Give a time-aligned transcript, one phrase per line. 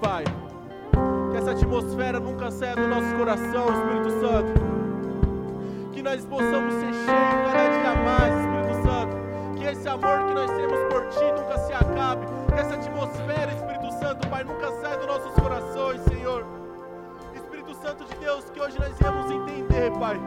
[0.00, 0.24] Pai.
[1.30, 4.52] Que essa atmosfera nunca saia do nosso coração, Espírito Santo.
[5.92, 9.16] Que nós possamos ser cheios cada dia mais, Espírito Santo.
[9.56, 12.26] Que esse amor que nós temos por Ti nunca se acabe.
[12.52, 16.46] Que essa atmosfera, Espírito Santo, Pai, nunca saia dos nossos corações, Senhor.
[17.34, 20.18] Espírito Santo de Deus, que hoje nós viemos entender, Pai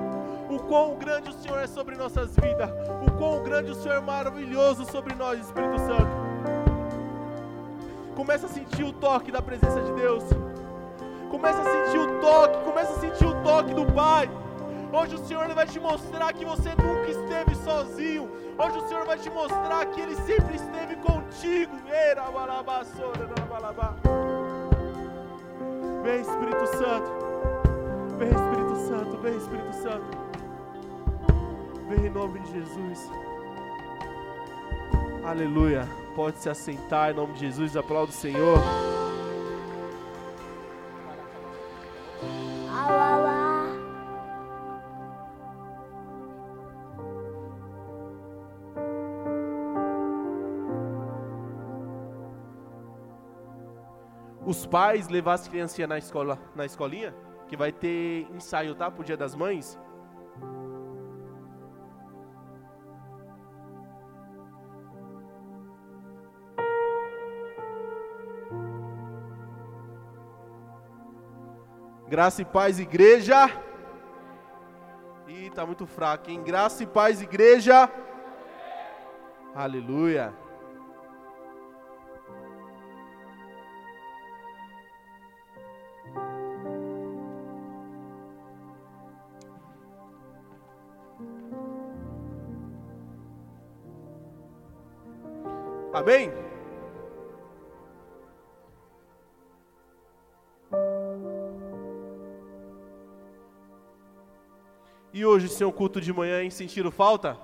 [0.53, 2.69] o quão grande o Senhor é sobre nossas vidas,
[3.07, 6.20] o quão grande o Senhor é maravilhoso sobre nós, Espírito Santo.
[8.15, 10.23] Começa a sentir o toque da presença de Deus.
[11.29, 14.29] Começa a sentir o toque, começa a sentir o toque do Pai.
[14.91, 18.29] Hoje o Senhor vai te mostrar que você nunca esteve sozinho.
[18.57, 21.71] Hoje o Senhor vai te mostrar que Ele sempre esteve contigo.
[26.03, 27.11] Vem Espírito Santo.
[28.17, 29.17] Vem Espírito Santo.
[29.17, 30.17] Vem Espírito Santo.
[31.87, 33.09] Vem em nome de Jesus.
[35.23, 36.00] Aleluia.
[36.15, 37.77] Pode se assentar em nome de Jesus.
[37.77, 38.57] Aplauda o Senhor.
[54.45, 57.15] Os pais levar as criancinhas na escola, na escolinha,
[57.47, 58.91] que vai ter ensaio, tá?
[58.91, 59.79] Pro Dia das Mães.
[72.11, 73.49] Graça e paz, igreja.
[75.29, 76.43] Ih, tá muito fraco, hein?
[76.43, 77.89] Graça e paz, igreja.
[79.55, 80.33] Aleluia.
[95.93, 96.50] Amém?
[105.21, 106.49] E hoje, sem o culto de manhã, hein?
[106.49, 107.37] Sentiram falta?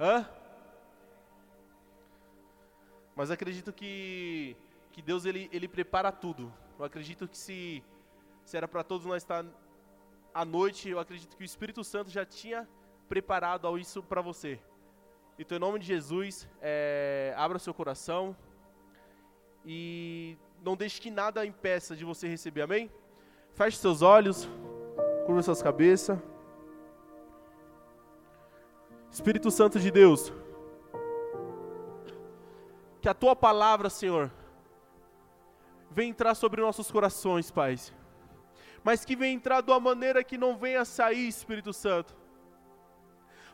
[0.00, 0.26] Hã?
[3.14, 4.56] Mas acredito que,
[4.90, 6.50] que Deus ele, ele prepara tudo.
[6.78, 7.84] Eu acredito que se,
[8.46, 9.44] se era para todos nós estar
[10.32, 12.66] à noite, eu acredito que o Espírito Santo já tinha
[13.10, 14.58] preparado isso para você.
[15.38, 18.34] Então, em nome de Jesus, é, abra seu coração
[19.66, 22.90] e não deixe que nada impeça de você receber, amém?
[23.52, 24.48] Feche seus olhos,
[25.26, 26.18] curva suas cabeças.
[29.10, 30.32] Espírito Santo de Deus,
[33.00, 34.30] que a tua palavra, Senhor,
[35.90, 37.76] venha entrar sobre nossos corações, Pai.
[38.84, 42.14] Mas que venha entrar de uma maneira que não venha sair, Espírito Santo.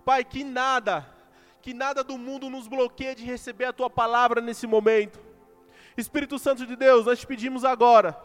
[0.04, 1.08] Pai, que nada,
[1.62, 5.18] que nada do mundo nos bloqueie de receber a tua palavra nesse momento.
[5.96, 8.18] Espírito Santo de Deus, nós te pedimos agora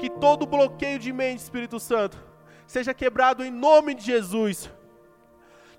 [0.00, 2.16] que todo bloqueio de mente, Espírito Santo,
[2.66, 4.70] seja quebrado em nome de Jesus.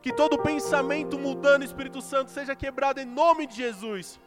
[0.07, 4.18] Que todo pensamento mudando, Espírito Santo, seja quebrado em nome de Jesus.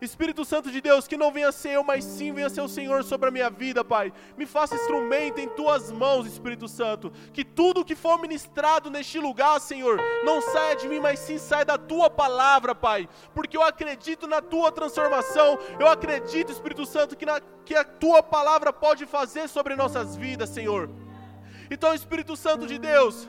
[0.00, 3.04] Espírito Santo de Deus, que não venha ser eu, mas sim venha ser o Senhor
[3.04, 4.12] sobre a minha vida, Pai.
[4.36, 7.12] Me faça instrumento em tuas mãos, Espírito Santo.
[7.32, 11.64] Que tudo que for ministrado neste lugar, Senhor, não saia de mim, mas sim saia
[11.64, 13.08] da tua palavra, Pai.
[13.32, 15.56] Porque eu acredito na tua transformação.
[15.78, 20.48] Eu acredito, Espírito Santo, que, na, que a tua palavra pode fazer sobre nossas vidas,
[20.48, 20.90] Senhor.
[21.70, 23.28] Então, Espírito Santo de Deus,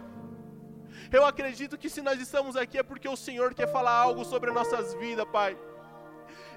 [1.11, 4.51] eu acredito que se nós estamos aqui é porque o Senhor quer falar algo sobre
[4.51, 5.57] nossas vidas, Pai.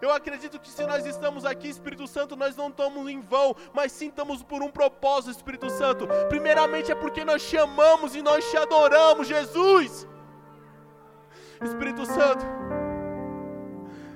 [0.00, 3.90] Eu acredito que se nós estamos aqui, Espírito Santo, nós não estamos em vão, mas
[3.90, 6.06] sim estamos por um propósito, Espírito Santo.
[6.28, 10.06] Primeiramente é porque nós te amamos e nós te adoramos, Jesus.
[11.60, 12.44] Espírito Santo,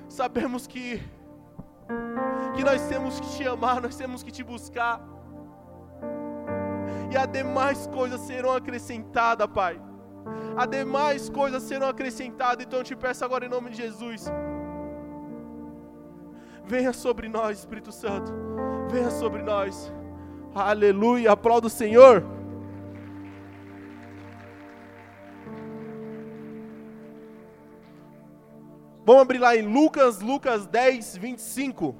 [0.07, 1.01] sabemos que
[2.55, 5.01] que nós temos que te amar, nós temos que te buscar.
[7.11, 9.92] E as demais coisas serão acrescentadas, Pai
[10.57, 12.65] ademais coisas serão acrescentadas.
[12.65, 14.25] Então eu te peço agora em nome de Jesus.
[16.65, 18.31] Venha sobre nós, Espírito Santo.
[18.89, 19.91] Venha sobre nós.
[20.55, 21.31] Aleluia.
[21.31, 22.23] Aplauda o Senhor.
[29.05, 31.93] Vamos abrir lá em Lucas, Lucas 10, 25.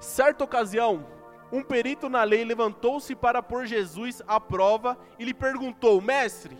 [0.00, 1.06] Certa ocasião,
[1.52, 6.56] um perito na lei levantou-se para pôr Jesus à prova e lhe perguntou: Mestre,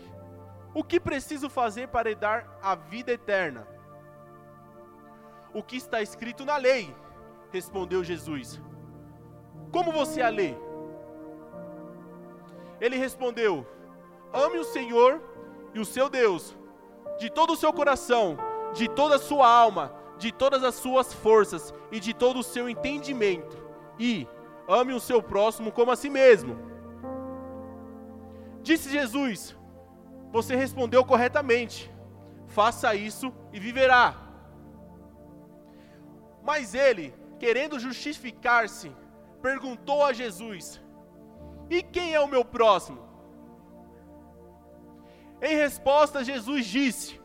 [0.74, 3.66] o que preciso fazer para dar a vida eterna?
[5.52, 6.94] O que está escrito na lei?
[7.52, 8.60] Respondeu Jesus.
[9.72, 10.54] Como você a lê?
[12.80, 13.66] Ele respondeu:
[14.32, 15.20] Ame o Senhor
[15.74, 16.56] e o seu Deus
[17.20, 18.38] de todo o seu coração,
[18.72, 22.66] de toda a sua alma, de todas as suas forças e de todo o seu
[22.66, 23.58] entendimento.
[23.98, 24.26] E
[24.68, 26.56] ame o seu próximo como a si mesmo.
[28.62, 29.56] Disse Jesus:
[30.30, 31.90] Você respondeu corretamente.
[32.46, 34.16] Faça isso e viverá.
[36.42, 38.90] Mas ele, querendo justificar-se,
[39.40, 40.80] perguntou a Jesus:
[41.68, 43.10] E quem é o meu próximo?
[45.40, 47.20] Em resposta, Jesus disse: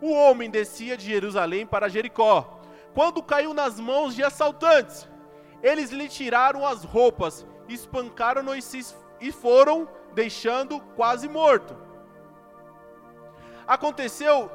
[0.00, 2.60] O homem descia de Jerusalém para Jericó,
[2.94, 5.08] quando caiu nas mãos de assaltantes.
[5.62, 8.52] Eles lhe tiraram as roupas, espancaram-no
[9.20, 11.76] e foram, deixando quase morto.
[13.66, 14.50] Aconteceu,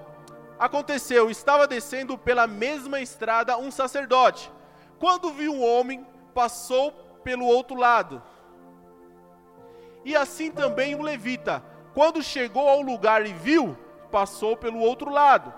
[0.57, 4.51] aconteceu, estava descendo pela mesma estrada um sacerdote.
[4.99, 6.91] Quando viu um homem, passou
[7.23, 8.21] pelo outro lado.
[10.05, 11.63] E assim também um levita,
[11.93, 13.77] quando chegou ao lugar e viu,
[14.09, 15.53] passou pelo outro lado.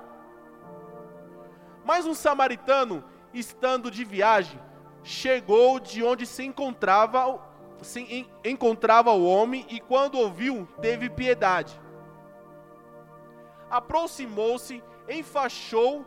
[1.85, 3.03] Mas um samaritano,
[3.33, 4.59] estando de viagem,
[5.03, 7.39] chegou de onde se encontrava,
[7.81, 11.79] se encontrava o homem e, quando ouviu, teve piedade.
[13.69, 16.05] Aproximou-se, enfaixou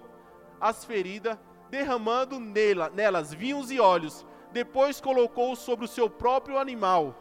[0.60, 1.38] as feridas,
[1.68, 4.24] derramando nela, nelas vinhos e óleos.
[4.52, 7.14] Depois colocou sobre o seu próprio animal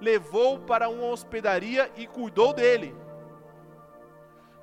[0.00, 2.94] levou para uma hospedaria e cuidou dele.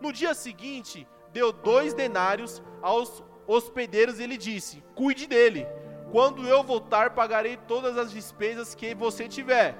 [0.01, 5.67] No dia seguinte, deu dois denários aos hospedeiros e lhe disse: Cuide dele.
[6.11, 9.75] Quando eu voltar, pagarei todas as despesas que você tiver.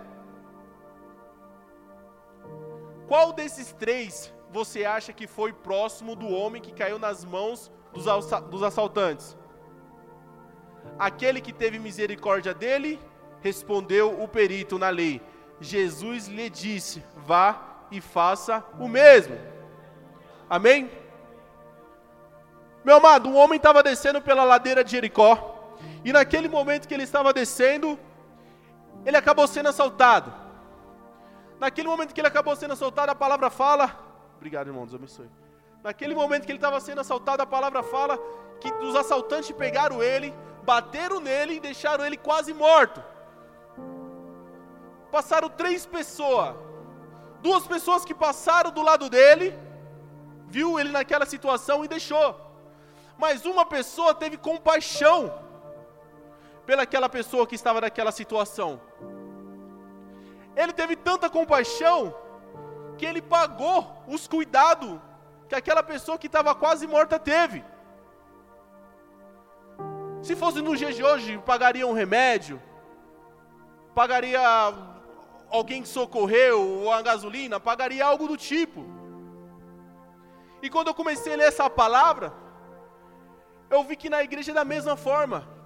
[3.07, 8.63] Qual desses três você acha que foi próximo do homem que caiu nas mãos dos
[8.63, 9.37] assaltantes?
[10.99, 12.99] Aquele que teve misericórdia dele,
[13.41, 15.21] respondeu o perito na lei.
[15.59, 19.37] Jesus lhe disse: Vá e faça o mesmo.
[20.49, 20.89] Amém?
[22.83, 25.56] Meu amado, um homem estava descendo pela ladeira de Jericó,
[26.03, 27.99] e naquele momento que ele estava descendo,
[29.05, 30.33] ele acabou sendo assaltado.
[31.59, 33.97] Naquele momento que ele acabou sendo assaltado, a palavra fala.
[34.35, 35.29] Obrigado, irmão, Deus abençoe.
[35.83, 38.17] Naquele momento que ele estava sendo assaltado, a palavra fala
[38.59, 40.33] que os assaltantes pegaram ele,
[40.63, 43.01] bateram nele e deixaram ele quase morto
[45.11, 46.55] passaram três pessoas.
[47.41, 49.47] Duas pessoas que passaram do lado dele,
[50.47, 52.29] viu ele naquela situação e deixou.
[53.17, 55.33] Mas uma pessoa teve compaixão
[56.67, 58.71] pelaquela pessoa que estava naquela situação.
[60.61, 62.13] Ele teve tanta compaixão
[62.97, 64.99] que ele pagou os cuidados
[65.47, 67.63] que aquela pessoa que estava quase morta teve.
[70.21, 72.61] Se fosse no dia de hoje, pagaria um remédio,
[73.95, 74.41] pagaria
[75.49, 78.83] alguém que socorreu ou a gasolina, pagaria algo do tipo.
[80.61, 82.33] E quando eu comecei a ler essa palavra,
[83.69, 85.56] eu vi que na igreja é da mesma forma.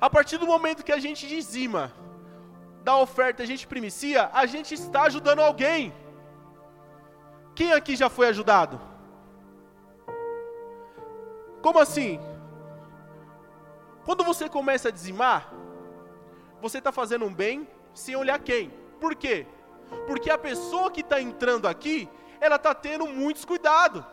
[0.00, 1.92] A partir do momento que a gente dizima,
[2.84, 5.92] da oferta, a gente primicia, a gente está ajudando alguém.
[7.54, 8.80] Quem aqui já foi ajudado?
[11.62, 12.20] Como assim?
[14.04, 15.52] Quando você começa a dizimar,
[16.60, 18.70] você está fazendo um bem sem olhar quem.
[19.00, 19.46] Por quê?
[20.06, 22.08] Porque a pessoa que está entrando aqui,
[22.40, 24.04] ela está tendo muitos cuidados.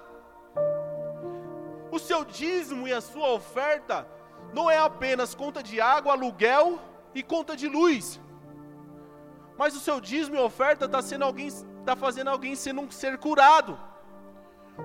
[1.92, 4.08] O seu dízimo e a sua oferta
[4.54, 6.80] não é apenas conta de água, aluguel
[7.14, 8.20] e conta de luz.
[9.58, 13.18] Mas o seu dízimo e oferta está sendo alguém, está fazendo alguém sendo um ser
[13.18, 13.80] curado.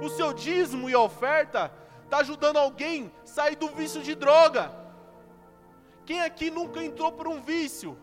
[0.02, 1.72] O seu dízimo e oferta
[2.04, 4.70] está ajudando alguém sair do vício de droga.
[6.04, 7.96] Quem aqui nunca entrou por um vício?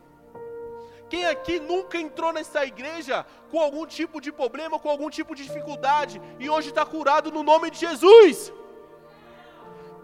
[1.10, 5.44] Quem aqui nunca entrou nessa igreja com algum tipo de problema, com algum tipo de
[5.44, 8.52] dificuldade e hoje está curado no nome de Jesus?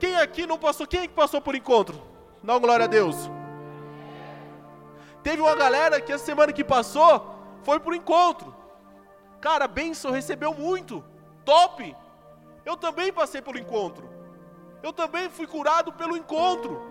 [0.02, 0.88] Quem aqui não passou?
[0.88, 2.02] Quem é que passou por encontro?
[2.42, 3.16] Não, glória a Deus.
[5.22, 8.50] Teve uma galera que a semana que passou foi por encontro.
[9.40, 11.04] Cara, benção, recebeu muito.
[11.46, 11.96] Top.
[12.66, 14.10] Eu também passei pelo encontro.
[14.82, 16.82] Eu também fui curado pelo encontro.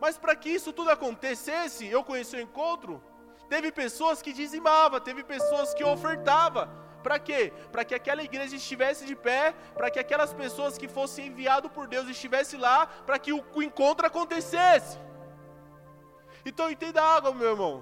[0.00, 3.00] Mas para que isso tudo acontecesse, eu conheci o encontro,
[3.48, 6.68] teve pessoas que dizimavam, teve pessoas que ofertavam.
[7.06, 7.52] Para quê?
[7.72, 9.42] Para que aquela igreja estivesse de pé,
[9.76, 14.04] para que aquelas pessoas que fossem enviadas por Deus estivessem lá, para que o, encontro
[14.08, 14.98] acontecesse.
[16.44, 17.74] Então entenda algo, meu irmão.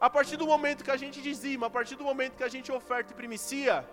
[0.00, 2.72] A partir do momento que a gente dizima, a partir do momento que a gente
[2.72, 3.88] oferta e primicia,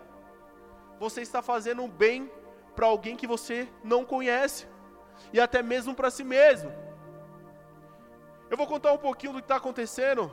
[1.04, 2.32] você está fazendo um bem
[2.76, 4.68] para alguém que você não conhece,
[5.32, 6.72] e até mesmo para si mesmo.
[8.50, 10.32] Eu vou contar um pouquinho do que está acontecendo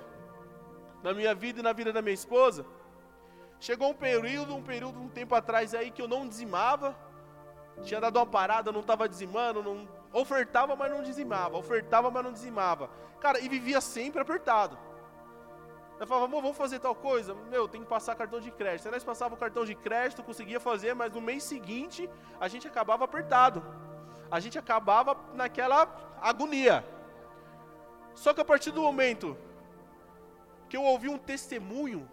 [1.02, 2.64] na minha vida e na vida da minha esposa.
[3.58, 6.96] Chegou um período, um período, um tempo atrás aí que eu não dizimava.
[7.82, 12.32] Tinha dado uma parada, não estava dizimando, não ofertava, mas não dizimava, ofertava, mas não
[12.32, 12.90] dizimava.
[13.20, 14.78] Cara, e vivia sempre apertado.
[15.98, 17.34] Eu falava, amor, vamos fazer tal coisa?
[17.50, 18.92] Meu, tem que passar cartão de crédito.
[18.92, 22.08] Aí passava o cartão de crédito, conseguia fazer, mas no mês seguinte
[22.38, 23.64] a gente acabava apertado.
[24.30, 25.88] A gente acabava naquela
[26.20, 26.84] agonia.
[28.14, 29.36] Só que a partir do momento
[30.68, 32.08] que eu ouvi um testemunho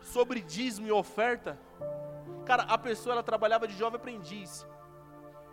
[0.00, 1.58] sobre dízimo e oferta,
[2.44, 4.66] cara, a pessoa ela trabalhava de jovem aprendiz.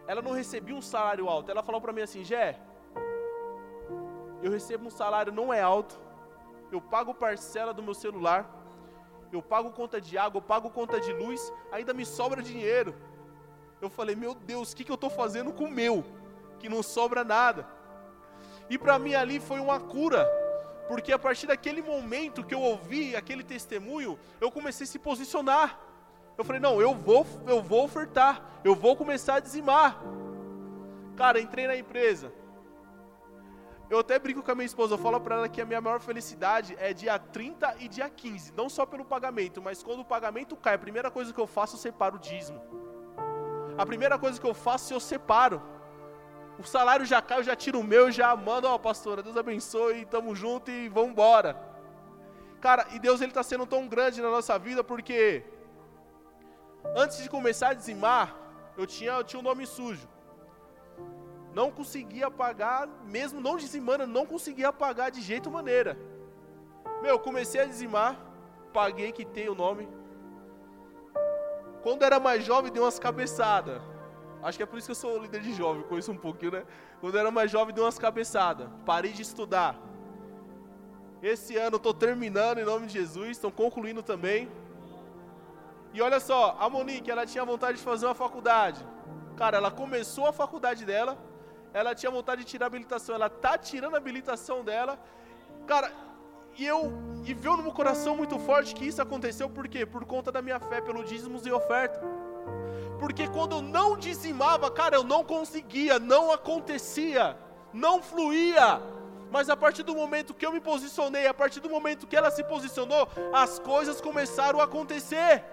[0.07, 1.51] Ela não recebia um salário alto.
[1.51, 2.59] Ela falou para mim assim, Jé,
[4.41, 5.99] eu recebo um salário não é alto,
[6.71, 8.49] eu pago parcela do meu celular,
[9.31, 12.95] eu pago conta de água, eu pago conta de luz, ainda me sobra dinheiro.
[13.81, 16.03] Eu falei, meu Deus, o que, que eu estou fazendo com o meu?
[16.59, 17.67] Que não sobra nada.
[18.69, 20.25] E para mim ali foi uma cura,
[20.87, 25.79] porque a partir daquele momento que eu ouvi aquele testemunho, eu comecei a se posicionar.
[26.37, 29.99] Eu falei, não, eu vou, eu vou ofertar, eu vou começar a dizimar.
[31.15, 32.31] Cara, entrei na empresa,
[33.89, 36.01] eu até brinco com a minha esposa, eu falo para ela que a minha maior
[36.01, 40.57] felicidade é dia 30 e dia 15, não só pelo pagamento, mas quando o pagamento
[40.57, 42.61] cai, a primeira coisa que eu faço, eu separo o dízimo.
[43.77, 45.61] A primeira coisa que eu faço, eu separo.
[46.59, 49.37] O salário já cai, eu já tiro o meu, já mando, ó, oh, pastora, Deus
[49.37, 51.55] abençoe, tamo junto e vamos embora.
[52.59, 55.43] Cara, e Deus ele está sendo tão grande na nossa vida porque
[56.95, 58.35] antes de começar a dizimar,
[58.75, 60.07] eu tinha, eu tinha um nome sujo
[61.57, 65.97] não conseguia pagar, mesmo não dizimando, não conseguia pagar de jeito maneira.
[67.01, 68.15] Meu, comecei a dizimar,
[68.71, 69.89] paguei, que tem o nome.
[71.81, 73.81] Quando era mais jovem, dei umas cabeçadas.
[74.47, 76.63] Acho que é por isso que eu sou líder de jovem, conheço um pouquinho, né?
[77.01, 78.69] Quando era mais jovem, dei umas cabeçadas.
[78.85, 79.75] Parei de estudar.
[81.21, 84.49] Esse ano estou terminando em nome de Jesus, estão concluindo também.
[85.93, 88.87] E olha só, a Monique, ela tinha vontade de fazer uma faculdade.
[89.35, 91.17] Cara, ela começou a faculdade dela,
[91.73, 94.97] ela tinha vontade de tirar a habilitação, ela tá tirando a habilitação dela.
[95.65, 95.91] Cara,
[96.57, 96.93] e eu
[97.25, 99.85] e veio no meu coração muito forte que isso aconteceu por quê?
[99.85, 101.99] Por conta da minha fé pelo dízimos e oferta.
[102.99, 107.37] Porque quando eu não dizimava, cara, eu não conseguia, não acontecia,
[107.73, 108.81] não fluía.
[109.29, 112.31] Mas a partir do momento que eu me posicionei, a partir do momento que ela
[112.31, 115.43] se posicionou, as coisas começaram a acontecer.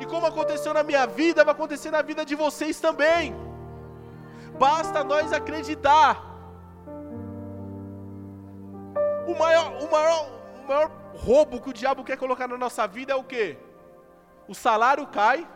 [0.00, 3.34] E como aconteceu na minha vida, vai acontecer na vida de vocês também
[4.58, 6.22] basta nós acreditar.
[9.26, 10.28] O maior, o maior,
[10.62, 13.56] o maior roubo que o diabo quer colocar na nossa vida é o quê?
[14.48, 15.48] O salário cai,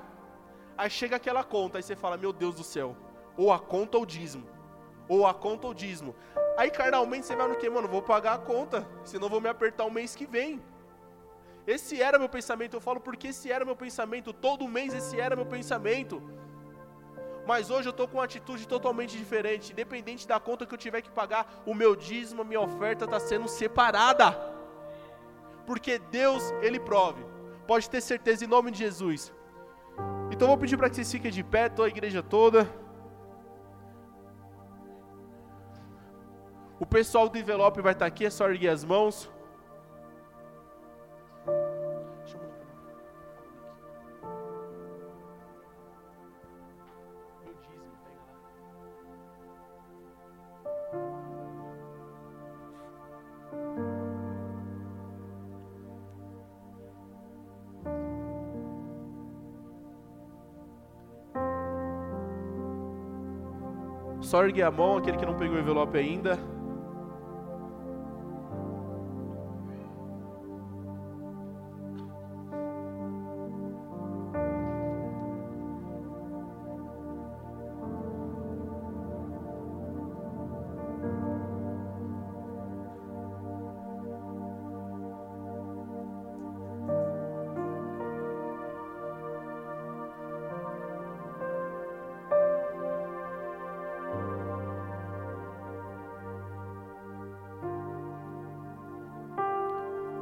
[0.76, 2.97] aí chega aquela conta, aí você fala, meu Deus do céu,
[3.37, 4.47] ou a conta ou o dízimo,
[5.09, 6.14] ou a conta ou o dízimo.
[6.56, 9.85] Aí carnalmente você vai no que, mano, vou pagar a conta, senão vou me apertar
[9.85, 10.62] o mês que vem.
[11.66, 15.35] Esse era meu pensamento, eu falo porque esse era meu pensamento, todo mês esse era
[15.35, 16.23] meu pensamento.
[17.47, 19.73] Mas hoje eu estou com uma atitude totalmente diferente.
[19.73, 23.21] Independente da conta que eu tiver que pagar, o meu dízimo, a minha oferta está
[23.21, 24.33] sendo separada.
[25.64, 27.25] Porque Deus, Ele prove.
[27.66, 29.33] Pode ter certeza em nome de Jesus.
[30.30, 32.68] Então vou pedir para que vocês fiquem de pé, toda a igreja toda.
[36.78, 39.30] O pessoal do envelope vai estar aqui, é só erguer as mãos.
[64.36, 66.38] Só ergue a mão, aquele que não pegou o envelope ainda.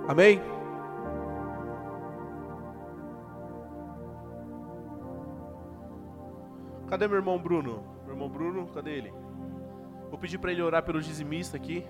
[0.07, 0.41] Amém?
[6.89, 7.83] Cadê meu irmão Bruno?
[8.05, 9.15] Meu irmão Bruno, cadê ele?
[10.11, 11.85] Vou pedir para ele orar pelo dizimista aqui.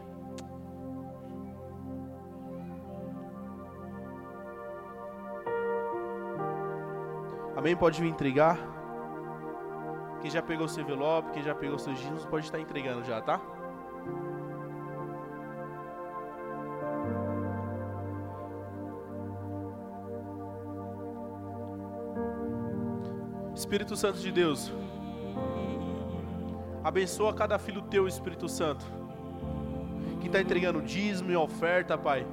[7.56, 7.76] Amém?
[7.76, 8.58] Pode vir entregar.
[10.20, 13.40] Quem já pegou seu envelope, quem já pegou seus dízimos, pode estar entregando já, tá?
[23.74, 24.72] Espírito Santo de Deus,
[26.84, 28.84] abençoa cada filho teu, Espírito Santo,
[30.20, 32.24] que está entregando dízimo e oferta, Pai.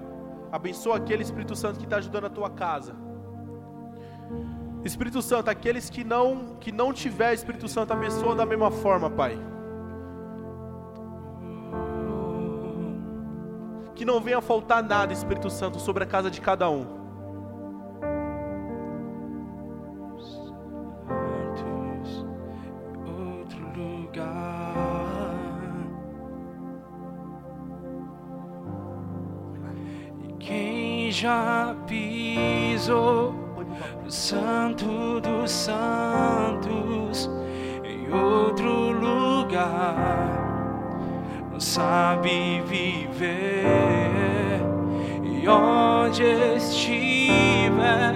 [0.51, 2.95] Abençoa aquele Espírito Santo que está ajudando a tua casa.
[4.85, 9.35] Espírito Santo, aqueles que não que não tiver Espírito Santo, abençoa da mesma forma, Pai.
[13.95, 17.00] Que não venha faltar nada, Espírito Santo, sobre a casa de cada um.
[41.61, 43.65] Sabe viver.
[45.23, 46.23] E onde
[46.57, 48.15] estiver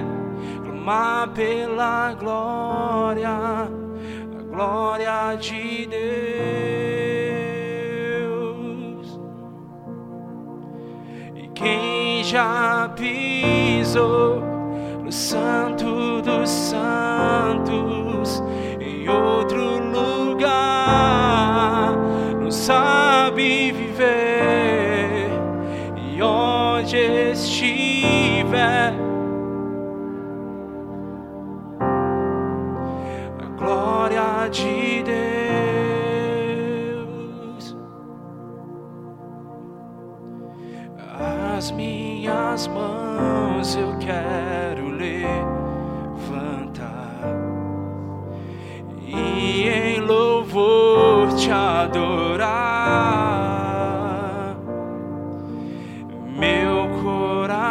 [0.85, 3.29] clamar pela glória,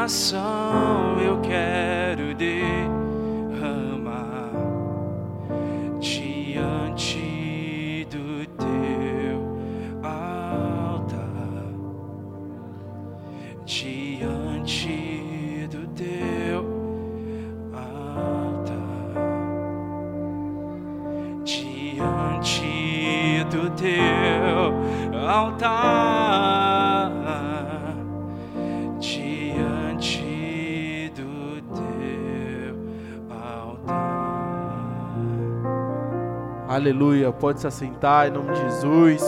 [0.04, 1.93] coração eu quero
[36.84, 37.32] Aleluia.
[37.32, 39.22] Pode se assentar em nome de Jesus.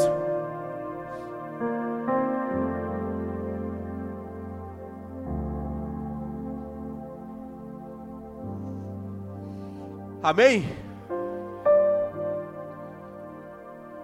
[10.22, 10.68] Amém?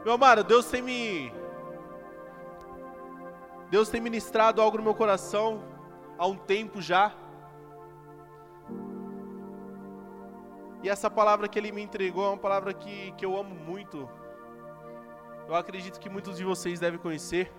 [0.02, 1.30] Meu amado, Deus tem me.
[3.70, 5.62] Deus tem ministrado algo no meu coração
[6.16, 7.12] há um tempo já.
[10.82, 14.08] E essa palavra que ele me entregou é uma palavra que, que eu amo muito.
[15.46, 17.52] Eu acredito que muitos de vocês devem conhecer.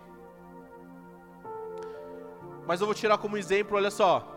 [2.66, 4.28] Mas eu vou tirar como exemplo, olha só.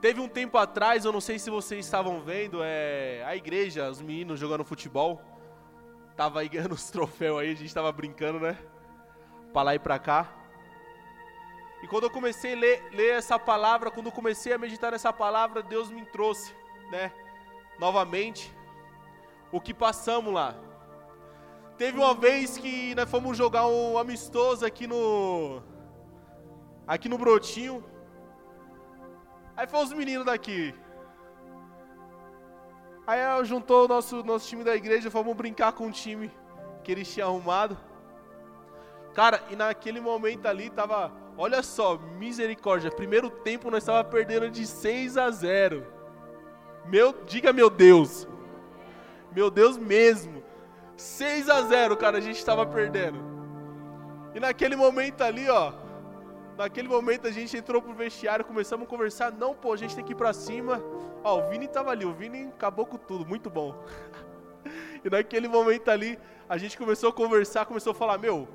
[0.00, 4.00] Teve um tempo atrás, eu não sei se vocês estavam vendo, é, a igreja, os
[4.00, 5.20] meninos jogando futebol.
[6.16, 8.58] Tava aí ganhando os troféus aí, a gente tava brincando, né?
[9.52, 10.39] Pra lá e pra cá.
[11.82, 15.12] E quando eu comecei a ler, ler essa palavra, quando eu comecei a meditar nessa
[15.12, 16.54] palavra, Deus me trouxe,
[16.90, 17.12] né?
[17.78, 18.54] Novamente,
[19.50, 20.54] o que passamos lá.
[21.78, 25.62] Teve uma vez que nós fomos jogar um amistoso aqui no.
[26.86, 27.82] Aqui no Brotinho.
[29.56, 30.74] Aí foi os meninos daqui.
[33.06, 36.30] Aí juntou o nosso, nosso time da igreja, fomos brincar com o time
[36.84, 37.76] que eles tinham arrumado.
[39.14, 44.66] Cara, e naquele momento ali tava, olha só, misericórdia, primeiro tempo nós estava perdendo de
[44.66, 45.86] 6 a 0.
[46.86, 48.26] Meu, diga meu Deus.
[49.32, 50.42] Meu Deus mesmo.
[50.96, 53.18] 6 a 0, cara, a gente estava perdendo.
[54.34, 55.72] E naquele momento ali, ó,
[56.56, 60.04] naquele momento a gente entrou pro vestiário, começamos a conversar, não, pô, a gente tem
[60.04, 60.82] que ir pra cima.
[61.24, 63.74] Ó, o Vini tava ali, o Vini acabou com tudo, muito bom.
[65.04, 66.18] e naquele momento ali,
[66.48, 68.46] a gente começou a conversar, começou a falar, meu,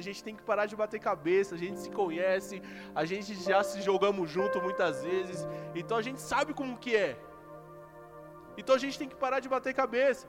[0.00, 2.62] a gente tem que parar de bater cabeça, a gente se conhece,
[2.94, 7.16] a gente já se jogamos junto muitas vezes, então a gente sabe como que é.
[8.58, 10.26] Então a gente tem que parar de bater cabeça.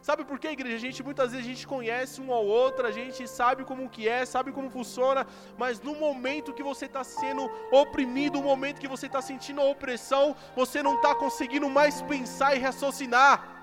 [0.00, 0.76] Sabe por quê, igreja?
[0.76, 4.08] A gente muitas vezes a gente conhece um ao outro, a gente sabe como que
[4.08, 5.26] é, sabe como funciona,
[5.58, 9.64] mas no momento que você está sendo oprimido, no momento que você está sentindo a
[9.64, 13.56] opressão, você não está conseguindo mais pensar e raciocinar.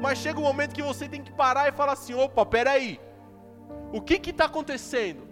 [0.00, 3.00] Mas chega um momento que você tem que parar e falar assim: opa, peraí,
[3.96, 5.22] o que está acontecendo?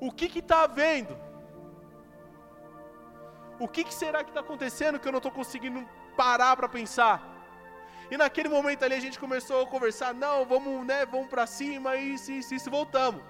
[0.00, 1.14] O que está havendo?
[3.58, 7.16] O que, que será que está acontecendo que eu não estou conseguindo parar para pensar?
[8.10, 11.96] E naquele momento ali a gente começou a conversar, não, vamos, né, vamos para cima,
[11.96, 13.22] e isso, isso, isso, voltamos.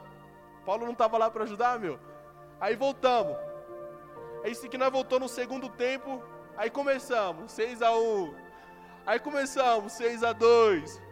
[0.65, 1.99] Paulo não estava lá para ajudar, meu.
[2.61, 3.37] Aí voltamos.
[4.45, 6.23] Aí sim que nós voltamos no segundo tempo,
[6.57, 8.35] aí começamos, 6 a 1
[9.05, 11.03] Aí começamos, 6 a 2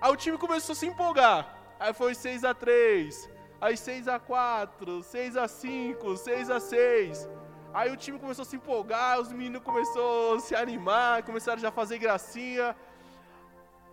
[0.00, 1.57] Aí o time começou a se empolgar.
[1.78, 7.28] Aí foi 6 a 3 aí 6 a 4 6 a 5 6 a 6
[7.72, 11.68] Aí o time começou a se empolgar, os meninos começaram a se animar, começaram já
[11.68, 12.74] a fazer gracinha.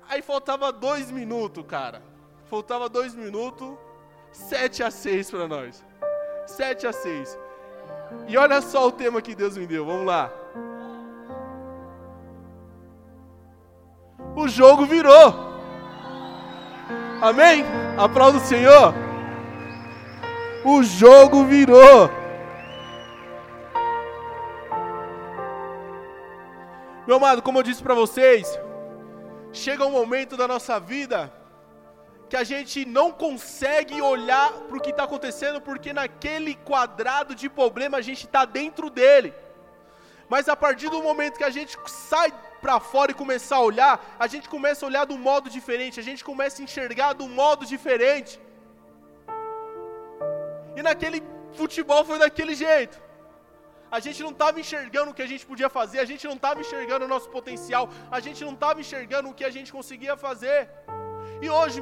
[0.08, 2.02] Aí faltava dois minutos, cara.
[2.46, 3.76] Faltava dois minutos,
[4.32, 5.84] 7 a 6 para nós.
[6.48, 7.38] 7 a 6.
[8.28, 10.32] E olha só o tema que Deus me deu, vamos lá.
[14.36, 15.55] O jogo virou.
[17.22, 17.64] Amém?
[17.98, 18.94] Aplauda o Senhor.
[20.64, 22.10] O jogo virou.
[27.08, 28.60] Meu amado, como eu disse para vocês,
[29.54, 31.32] chega um momento da nossa vida
[32.28, 37.48] que a gente não consegue olhar para o que está acontecendo, porque naquele quadrado de
[37.48, 39.34] problema a gente está dentro dele.
[40.28, 42.34] Mas a partir do momento que a gente sai
[42.66, 43.94] para fora e começar a olhar,
[44.26, 47.24] a gente começa a olhar de um modo diferente, a gente começa a enxergar de
[47.26, 48.34] um modo diferente.
[50.78, 51.20] E naquele
[51.60, 52.96] futebol foi daquele jeito.
[53.98, 56.60] A gente não estava enxergando o que a gente podia fazer, a gente não estava
[56.66, 57.84] enxergando o nosso potencial,
[58.18, 60.60] a gente não estava enxergando o que a gente conseguia fazer.
[61.46, 61.80] E hoje,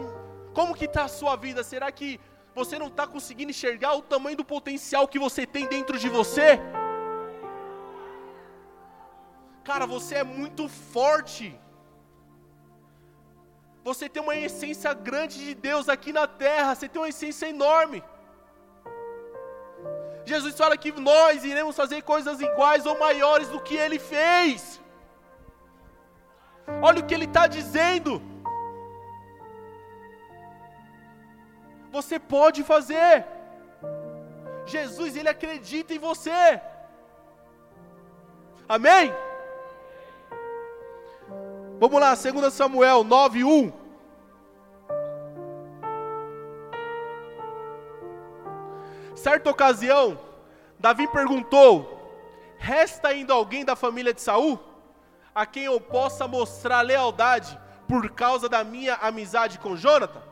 [0.58, 1.64] como que está a sua vida?
[1.64, 2.10] Será que
[2.60, 6.50] você não está conseguindo enxergar o tamanho do potencial que você tem dentro de você?
[9.64, 11.58] Cara, você é muito forte.
[13.84, 18.04] Você tem uma essência grande de Deus aqui na terra, você tem uma essência enorme.
[20.26, 24.80] Jesus fala que nós iremos fazer coisas iguais ou maiores do que ele fez.
[26.82, 28.22] Olha o que ele está dizendo.
[31.92, 33.26] Você pode fazer.
[34.66, 36.62] Jesus, ele acredita em você.
[38.68, 39.14] Amém?
[41.84, 43.74] Vamos lá, 2 Samuel 9, 1.
[49.14, 50.18] Certa ocasião,
[50.80, 52.10] Davi perguntou:
[52.58, 54.58] Resta ainda alguém da família de Saul
[55.36, 60.24] a quem eu possa mostrar lealdade por causa da minha amizade com Jonathan?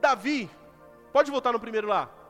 [0.00, 0.48] Davi,
[1.12, 2.21] pode voltar no primeiro lá.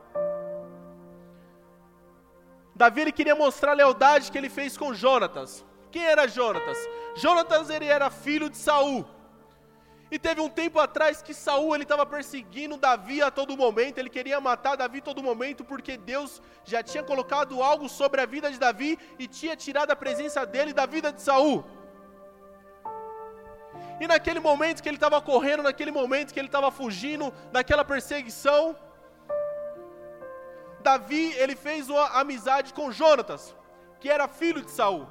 [2.75, 5.63] Davi ele queria mostrar a lealdade que ele fez com Jonatas.
[5.91, 6.77] Quem era Jonatas?
[7.15, 9.05] Jonatas ele era filho de Saul.
[10.11, 14.09] E teve um tempo atrás que Saul ele estava perseguindo Davi a todo momento, ele
[14.09, 18.51] queria matar Davi a todo momento, porque Deus já tinha colocado algo sobre a vida
[18.51, 21.65] de Davi e tinha tirado a presença dele da vida de Saul.
[23.99, 28.75] E naquele momento que ele estava correndo, naquele momento que ele estava fugindo daquela perseguição,
[30.83, 33.55] Davi ele fez uma amizade com Jonatas,
[33.99, 35.07] que era filho de Saul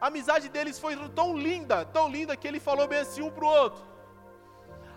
[0.00, 3.44] a amizade deles foi tão linda, tão linda, que ele falou bem assim um para
[3.44, 3.82] o outro: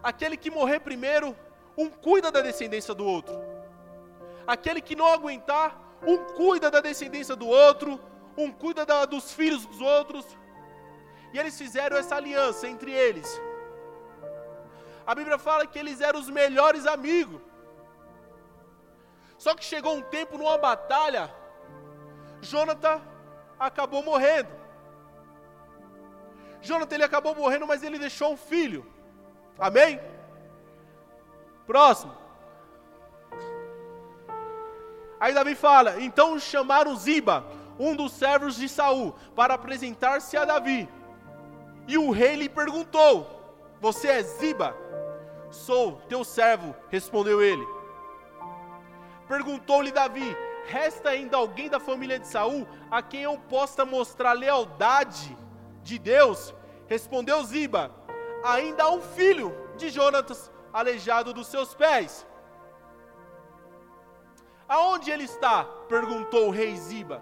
[0.03, 1.36] aquele que morrer primeiro,
[1.77, 3.39] um cuida da descendência do outro,
[4.45, 7.99] aquele que não aguentar, um cuida da descendência do outro,
[8.38, 10.25] um cuida da, dos filhos dos outros.
[11.32, 13.39] E eles fizeram essa aliança entre eles.
[15.05, 17.39] A Bíblia fala que eles eram os melhores amigos.
[19.39, 21.34] Só que chegou um tempo numa batalha,
[22.41, 23.02] Jonathan
[23.58, 24.49] acabou morrendo.
[26.62, 28.86] Jonathan ele acabou morrendo, mas ele deixou um filho.
[29.58, 29.97] Amém?
[31.65, 32.13] Próximo.
[35.17, 37.45] Aí Davi fala: Então chamaram Ziba,
[37.80, 40.89] um dos servos de Saul, para apresentar-se a Davi.
[41.88, 43.25] E o rei lhe perguntou:
[43.80, 44.75] Você é Ziba?
[45.49, 47.79] Sou teu servo, respondeu ele.
[49.30, 50.36] Perguntou-lhe Davi:
[50.68, 55.38] Resta ainda alguém da família de Saul a quem eu possa mostrar lealdade?
[55.89, 56.54] de Deus,
[56.88, 57.92] respondeu Ziba:
[58.44, 62.26] Ainda há um filho de Jonatas aleijado dos seus pés.
[64.68, 65.63] Aonde ele está?
[65.88, 67.22] perguntou o rei Ziba.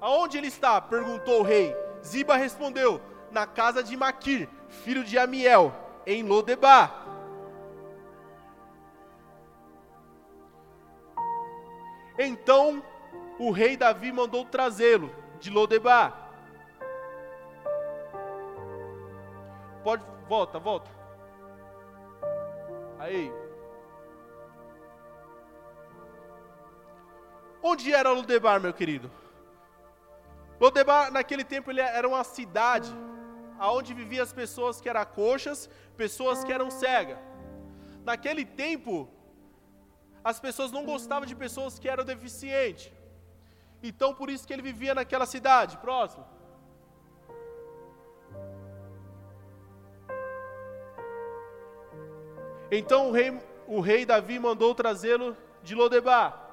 [0.00, 0.80] Aonde ele está?
[0.80, 1.76] perguntou o rei.
[2.02, 5.74] Ziba respondeu: Na casa de Maquir, filho de Amiel,
[6.06, 7.06] em Lodebar.
[12.22, 12.84] Então
[13.38, 16.30] o rei Davi mandou trazê-lo de Lodebar.
[19.82, 20.90] Pode, volta, volta.
[22.98, 23.32] Aí.
[27.62, 29.10] Onde era Lodebar, meu querido?
[30.60, 32.94] Lodebar, naquele tempo, ele era uma cidade
[33.58, 37.18] aonde viviam as pessoas que eram coxas, pessoas que eram cegas.
[38.04, 39.08] Naquele tempo,
[40.24, 42.92] as pessoas não gostavam de pessoas que eram deficientes.
[43.82, 45.76] Então, por isso que ele vivia naquela cidade.
[45.78, 46.24] Próximo.
[52.70, 56.48] Então o rei, o rei Davi mandou trazê-lo de Lodebar.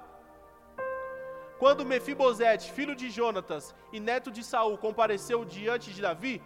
[1.60, 6.41] Quando Mefibosete, filho de Jonatas e neto de Saul, compareceu diante de Davi,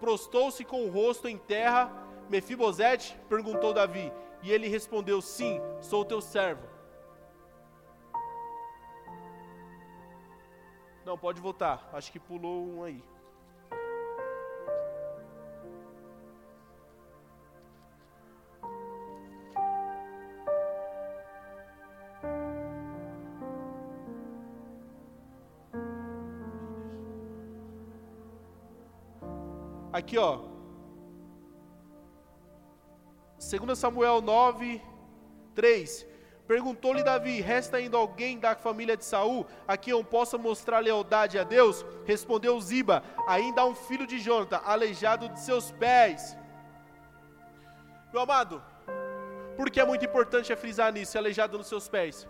[0.00, 1.90] prostou-se com o rosto em terra.
[2.28, 6.66] Mefibosete perguntou Davi, e ele respondeu: Sim, sou teu servo.
[11.04, 11.88] Não, pode voltar.
[11.92, 13.02] Acho que pulou um aí.
[29.90, 30.57] Aqui, ó.
[33.48, 34.82] 2 Samuel 9,
[35.54, 36.06] 3.
[36.46, 41.38] Perguntou-lhe Davi: Resta ainda alguém da família de Saul a quem eu possa mostrar lealdade
[41.38, 41.84] a Deus?
[42.04, 46.36] Respondeu Ziba: Ainda há um filho de Jonathan, aleijado de seus pés.
[48.12, 48.62] Meu amado,
[49.56, 52.28] por que é muito importante é frisar nisso, aleijado nos seus pés?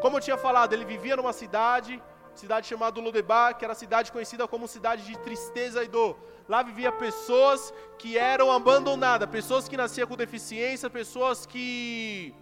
[0.00, 2.02] Como eu tinha falado, ele vivia numa cidade,
[2.34, 6.16] cidade chamada Lodebar, que era cidade conhecida como cidade de tristeza e dor.
[6.48, 12.34] Lá vivia pessoas que eram abandonadas, pessoas que nasciam com deficiência, pessoas que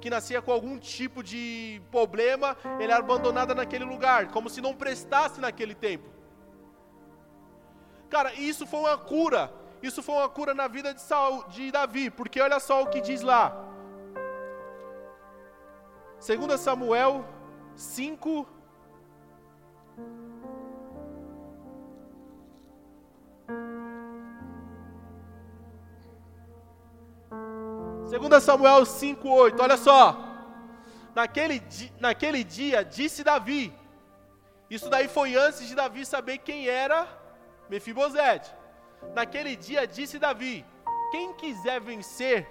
[0.00, 4.74] que nascia com algum tipo de problema, ele era abandonada naquele lugar, como se não
[4.74, 6.10] prestasse naquele tempo.
[8.10, 9.52] Cara, isso foi uma cura.
[9.80, 13.00] Isso foi uma cura na vida de, Saul, de Davi, porque olha só o que
[13.00, 13.56] diz lá.
[16.24, 17.24] 2 Samuel
[17.74, 18.46] 5,
[28.12, 30.18] 2 Samuel 5,8, olha só.
[31.14, 31.62] Naquele,
[31.98, 33.72] naquele dia disse Davi,
[34.70, 37.06] isso daí foi antes de Davi saber quem era
[37.68, 38.50] Mefibosete.
[39.14, 40.64] Naquele dia disse Davi:
[41.10, 42.48] Quem quiser vencer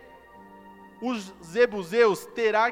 [1.01, 2.71] os Zebuseus terá,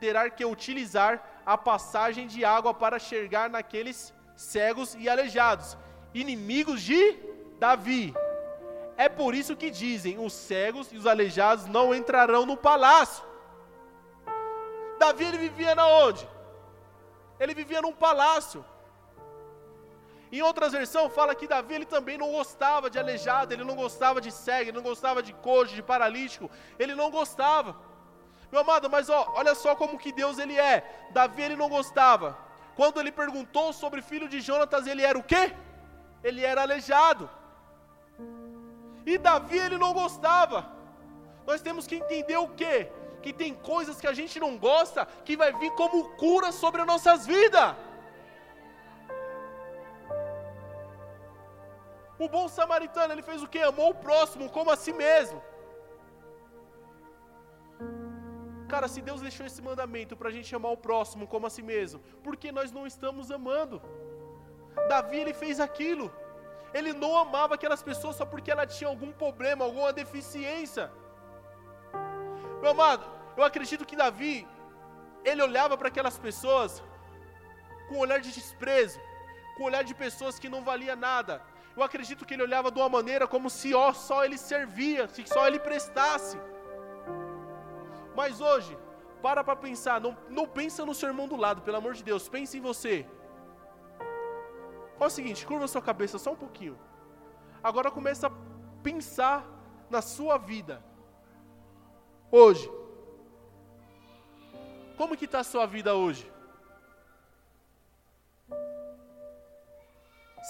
[0.00, 5.78] terá que utilizar a passagem de água para chegar naqueles cegos e aleijados,
[6.12, 7.02] inimigos de
[7.58, 8.14] Davi.
[8.98, 13.24] É por isso que dizem: os cegos e os aleijados não entrarão no palácio.
[14.98, 16.28] Davi ele vivia na onde?
[17.40, 18.62] Ele vivia num palácio.
[20.30, 24.20] Em outras versões fala que Davi ele também não gostava de aleijado, ele não gostava
[24.20, 27.74] de cego, ele não gostava de coxo, de paralítico, ele não gostava.
[28.50, 31.08] Meu amado, mas ó, olha só como que Deus ele é.
[31.10, 32.36] Davi ele não gostava.
[32.74, 35.54] Quando ele perguntou sobre filho de Jonatas, ele era o quê?
[36.22, 37.28] Ele era aleijado.
[39.04, 40.70] E Davi ele não gostava.
[41.46, 42.90] Nós temos que entender o quê?
[43.22, 46.86] Que tem coisas que a gente não gosta que vai vir como cura sobre as
[46.86, 47.74] nossas vidas.
[52.18, 53.60] O bom samaritano, ele fez o que?
[53.60, 55.42] Amou o próximo como a si mesmo.
[58.72, 61.62] Cara, se Deus deixou esse mandamento para a gente amar o próximo como a si
[61.62, 63.76] mesmo, por que nós não estamos amando?
[64.92, 66.06] Davi, ele fez aquilo.
[66.78, 70.90] Ele não amava aquelas pessoas só porque ela tinha algum problema, alguma deficiência.
[72.60, 73.04] Meu amado,
[73.38, 74.46] eu acredito que Davi,
[75.24, 76.82] ele olhava para aquelas pessoas
[77.88, 79.00] com um olhar de desprezo,
[79.56, 81.40] com um olhar de pessoas que não valia nada.
[81.74, 85.26] Eu acredito que ele olhava de uma maneira como se ó, só ele servia, se
[85.26, 86.36] só ele prestasse.
[88.18, 88.76] Mas hoje,
[89.22, 92.28] para para pensar, não, não pensa no seu irmão do lado, pelo amor de Deus,
[92.28, 92.94] pense em você.
[94.98, 96.76] Faz o seguinte, curva sua cabeça só um pouquinho.
[97.62, 98.32] Agora começa a
[98.82, 99.38] pensar
[99.88, 100.82] na sua vida.
[102.40, 102.68] Hoje.
[104.96, 106.26] Como que está a sua vida hoje?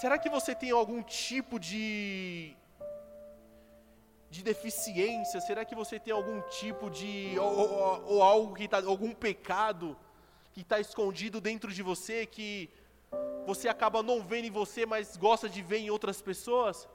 [0.01, 2.57] Será que você tem algum tipo de
[4.29, 5.41] de deficiência?
[5.41, 9.97] Será que você tem algum tipo de ou, ou, ou algo que tá, algum pecado
[10.53, 12.69] que está escondido dentro de você que
[13.45, 16.87] você acaba não vendo em você, mas gosta de ver em outras pessoas?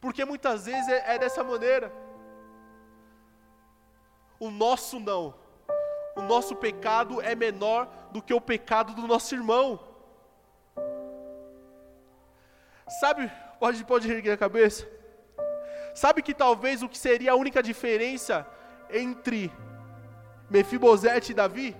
[0.00, 1.90] Porque muitas vezes é, é dessa maneira.
[4.38, 5.34] O nosso não.
[6.14, 9.80] O nosso pecado é menor do que o pecado do nosso irmão.
[13.00, 14.86] Sabe, pode, pode erguer a cabeça.
[15.94, 18.46] Sabe que talvez o que seria a única diferença
[18.90, 19.50] entre
[20.50, 21.76] Mefibosete e Davi?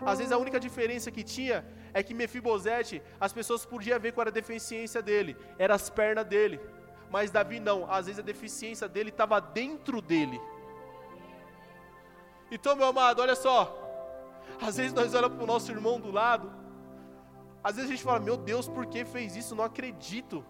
[0.00, 4.22] Às vezes a única diferença que tinha é que Mefibosete, as pessoas podiam ver qual
[4.22, 6.60] era a deficiência dele, eram as pernas dele.
[7.10, 10.40] Mas Davi não, às vezes a deficiência dele estava dentro dele.
[12.50, 13.76] Então, meu amado, olha só.
[14.60, 16.52] Às vezes nós olhamos para o nosso irmão do lado,
[17.62, 19.54] às vezes a gente fala, meu Deus, por que fez isso?
[19.54, 20.44] Não acredito.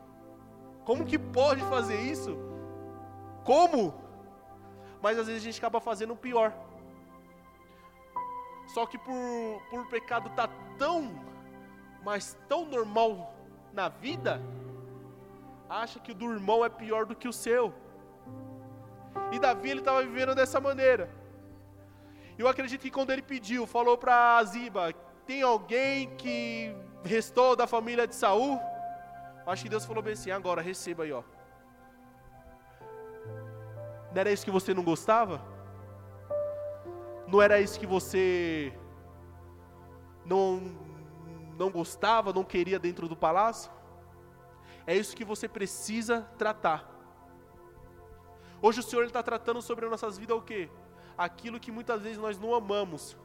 [0.84, 2.36] Como que pode fazer isso?
[3.44, 3.94] Como?
[5.00, 6.52] Mas às vezes a gente acaba fazendo o pior.
[8.68, 11.18] Só que por, por pecado tá tão,
[12.04, 13.34] mas tão normal
[13.72, 14.40] na vida,
[15.68, 17.72] acha que o do irmão é pior do que o seu.
[19.32, 21.10] E Davi ele estava vivendo dessa maneira.
[22.38, 24.92] Eu acredito que quando ele pediu, falou para Ziba,
[25.26, 28.58] tem alguém que restou da família de Saul?
[29.46, 31.22] Acho que Deus falou bem assim, agora receba aí, ó.
[34.12, 35.40] Não era isso que você não gostava?
[37.26, 38.72] Não era isso que você
[40.24, 40.60] não,
[41.56, 43.70] não gostava, não queria dentro do palácio?
[44.86, 46.90] É isso que você precisa tratar.
[48.60, 50.70] Hoje o Senhor está tratando sobre as nossas vidas o quê?
[51.16, 53.16] Aquilo que muitas vezes nós não amamos.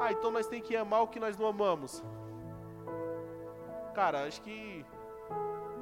[0.00, 2.02] Ah, então nós tem que amar o que nós não amamos.
[3.94, 4.84] Cara, acho que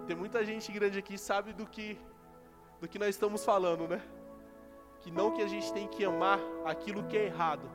[0.07, 1.99] tem muita gente grande aqui sabe do que
[2.81, 4.03] do que nós estamos falando, né?
[5.07, 7.71] que não que a gente tem que amar aquilo que é errado,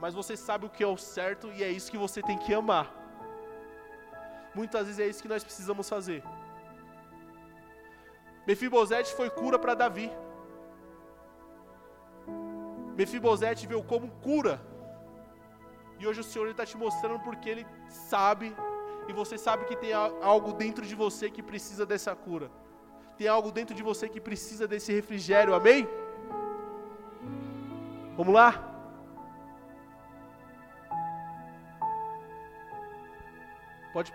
[0.00, 2.52] mas você sabe o que é o certo e é isso que você tem que
[2.52, 2.86] amar.
[4.52, 6.24] Muitas vezes é isso que nós precisamos fazer.
[8.48, 10.10] Mefibosete foi cura para Davi.
[12.96, 14.60] Mefibosete veio como cura.
[16.00, 18.56] E hoje o Senhor está te mostrando porque Ele sabe,
[19.06, 22.50] e você sabe que tem algo dentro de você que precisa dessa cura.
[23.18, 25.86] Tem algo dentro de você que precisa desse refrigério, amém?
[28.16, 28.50] Vamos lá?
[33.92, 34.14] Pode.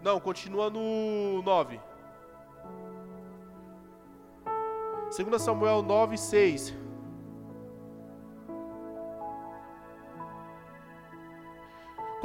[0.00, 1.80] Não, continua no 9.
[5.16, 6.85] 2 Samuel 9, 6.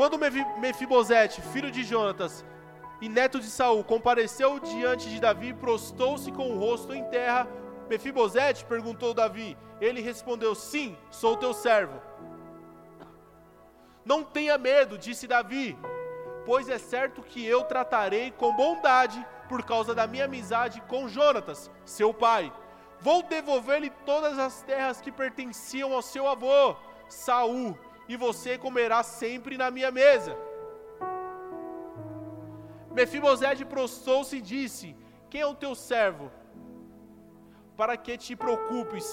[0.01, 2.43] Quando Mefibosete, filho de Jonatas
[2.99, 7.47] e neto de Saul, compareceu diante de Davi, prostou-se com o rosto em terra
[7.87, 8.65] Mefibosete?
[8.65, 9.55] perguntou Davi.
[9.79, 12.01] Ele respondeu: Sim, sou teu servo.
[14.03, 15.77] Não tenha medo, disse Davi,
[16.47, 21.69] pois é certo que eu tratarei com bondade por causa da minha amizade com Jonatas,
[21.85, 22.51] seu pai.
[22.99, 26.75] Vou devolver-lhe todas as terras que pertenciam ao seu avô,
[27.07, 27.77] Saul,
[28.11, 30.33] e você comerá sempre na minha mesa.
[32.99, 34.87] Mefibosete prostrou-se e disse:
[35.29, 36.27] Quem é o teu servo?
[37.81, 39.05] para que te preocupes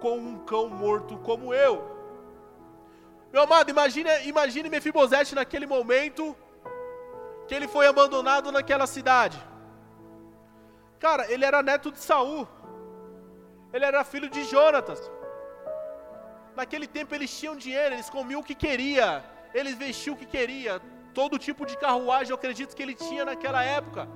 [0.00, 1.74] com um cão morto como eu?
[3.32, 6.36] Meu amado, imagine, imagine Mefibosete naquele momento
[7.48, 9.38] que ele foi abandonado naquela cidade.
[11.00, 12.46] Cara, ele era neto de Saul.
[13.72, 15.00] Ele era filho de Jonatas.
[16.56, 20.80] Naquele tempo eles tinham dinheiro, eles comiam o que queria, eles vestiam o que queria,
[21.14, 24.08] todo tipo de carruagem eu acredito que ele tinha naquela época.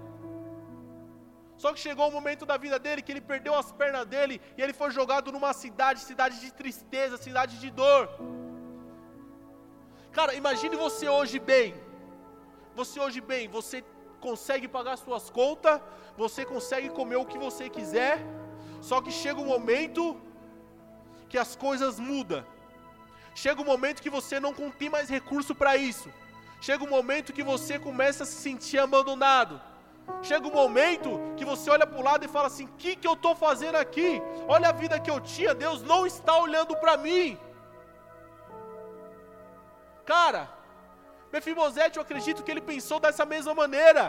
[1.57, 4.63] Só que chegou um momento da vida dele que ele perdeu as pernas dele e
[4.63, 8.09] ele foi jogado numa cidade, cidade de tristeza, cidade de dor.
[10.13, 11.75] Cara, imagine você hoje bem.
[12.75, 13.83] Você hoje bem, você
[14.21, 15.81] consegue pagar suas contas,
[16.17, 18.19] você consegue comer o que você quiser,
[18.83, 20.21] só que chega um momento
[21.29, 22.45] que as coisas mudam.
[23.35, 26.09] Chega um momento que você não tem mais recurso para isso.
[26.61, 29.61] Chega um momento que você começa a se sentir abandonado
[30.23, 33.07] Chega um momento que você olha para o lado e fala assim: o que, que
[33.07, 34.23] eu estou fazendo aqui?
[34.49, 37.39] Olha a vida que eu tinha, Deus não está olhando para mim.
[40.05, 40.49] Cara,
[41.33, 44.05] Mefibosete, eu acredito que ele pensou dessa mesma maneira.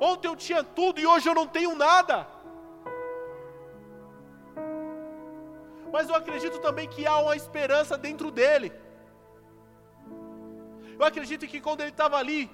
[0.00, 2.26] Ontem eu tinha tudo e hoje eu não tenho nada.
[5.92, 8.72] Mas eu acredito também que há uma esperança dentro dele.
[10.98, 12.50] Eu acredito que quando ele estava ali,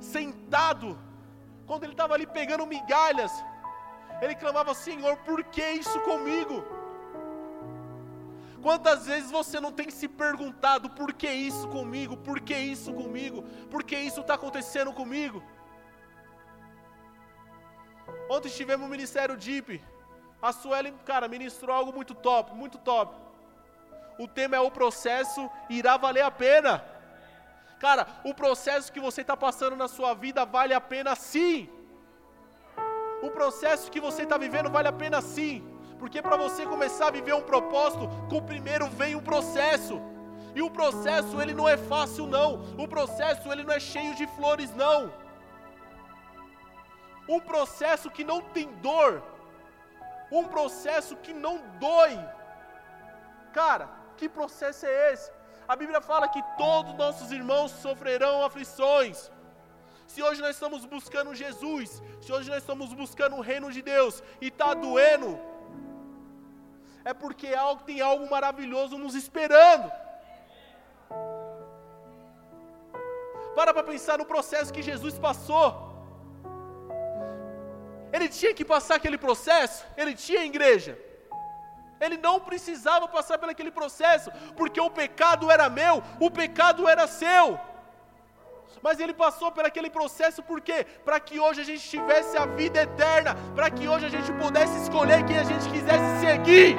[0.00, 0.98] sentado,
[1.66, 3.32] quando ele estava ali pegando migalhas,
[4.20, 6.64] ele clamava: Senhor, por que isso comigo?
[8.62, 12.16] Quantas vezes você não tem se perguntado por que isso comigo?
[12.16, 13.42] Por que isso comigo?
[13.68, 15.42] Por que isso está acontecendo comigo?
[18.30, 19.82] Ontem tivemos o Ministério DIP.
[20.42, 23.16] A Sueli, cara, ministrou algo muito top, muito top.
[24.18, 26.84] O tema é o processo irá valer a pena.
[27.78, 31.68] Cara, o processo que você está passando na sua vida vale a pena sim.
[33.22, 35.64] O processo que você está vivendo vale a pena sim,
[35.98, 40.00] porque para você começar a viver um propósito, com o primeiro vem um processo.
[40.54, 42.62] E o processo ele não é fácil não.
[42.76, 45.12] O processo ele não é cheio de flores não.
[47.28, 49.22] Um processo que não tem dor.
[50.38, 52.14] Um processo que não dói.
[53.52, 55.30] Cara, que processo é esse?
[55.68, 59.30] A Bíblia fala que todos nossos irmãos sofrerão aflições.
[60.06, 64.22] Se hoje nós estamos buscando Jesus, se hoje nós estamos buscando o reino de Deus
[64.40, 65.38] e está doendo,
[67.04, 67.48] é porque
[67.86, 69.90] tem algo maravilhoso nos esperando.
[73.54, 75.91] Para para pensar no processo que Jesus passou.
[78.12, 80.98] Ele tinha que passar aquele processo, ele tinha igreja.
[82.00, 87.06] Ele não precisava passar por aquele processo, porque o pecado era meu, o pecado era
[87.06, 87.58] seu.
[88.82, 90.84] Mas ele passou por aquele processo por quê?
[91.04, 94.76] Para que hoje a gente tivesse a vida eterna, para que hoje a gente pudesse
[94.82, 96.76] escolher quem a gente quisesse seguir.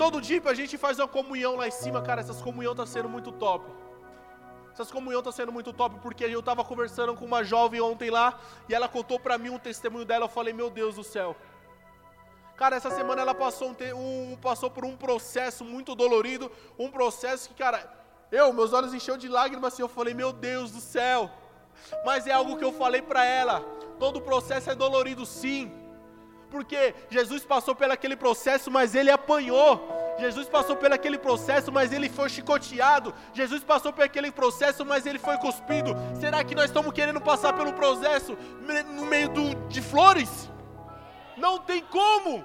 [0.00, 3.06] Todo dia a gente faz uma comunhão lá em cima, cara, essas comunhão tá sendo
[3.06, 3.70] muito top.
[4.72, 8.40] Essas comunhão tá sendo muito top porque eu tava conversando com uma jovem ontem lá
[8.66, 10.24] e ela contou para mim um testemunho dela.
[10.24, 11.36] Eu falei, meu Deus do céu.
[12.56, 17.50] Cara, essa semana ela passou, um, um, passou por um processo muito dolorido, um processo
[17.50, 17.86] que, cara,
[18.32, 19.82] eu, meus olhos encheu de lágrimas assim.
[19.82, 21.30] Eu falei, meu Deus do céu.
[22.06, 23.60] Mas é algo que eu falei para ela.
[23.98, 25.70] Todo processo é dolorido, sim.
[26.50, 30.16] Porque Jesus passou pelo aquele processo, mas ele apanhou.
[30.18, 33.14] Jesus passou pelo aquele processo, mas ele foi chicoteado.
[33.32, 35.94] Jesus passou por aquele processo, mas ele foi cuspido.
[36.18, 38.36] Será que nós estamos querendo passar pelo processo
[38.88, 40.50] no meio do, de flores?
[41.36, 42.44] Não tem como.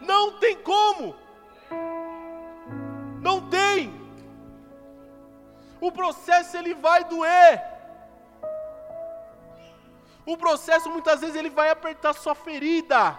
[0.00, 1.14] Não tem como.
[3.20, 3.94] Não tem.
[5.80, 7.75] O processo ele vai doer.
[10.26, 13.16] O processo muitas vezes ele vai apertar sua ferida.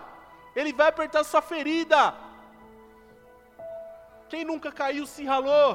[0.55, 2.14] Ele vai apertar sua ferida.
[4.30, 5.70] Quem nunca caiu se ralou?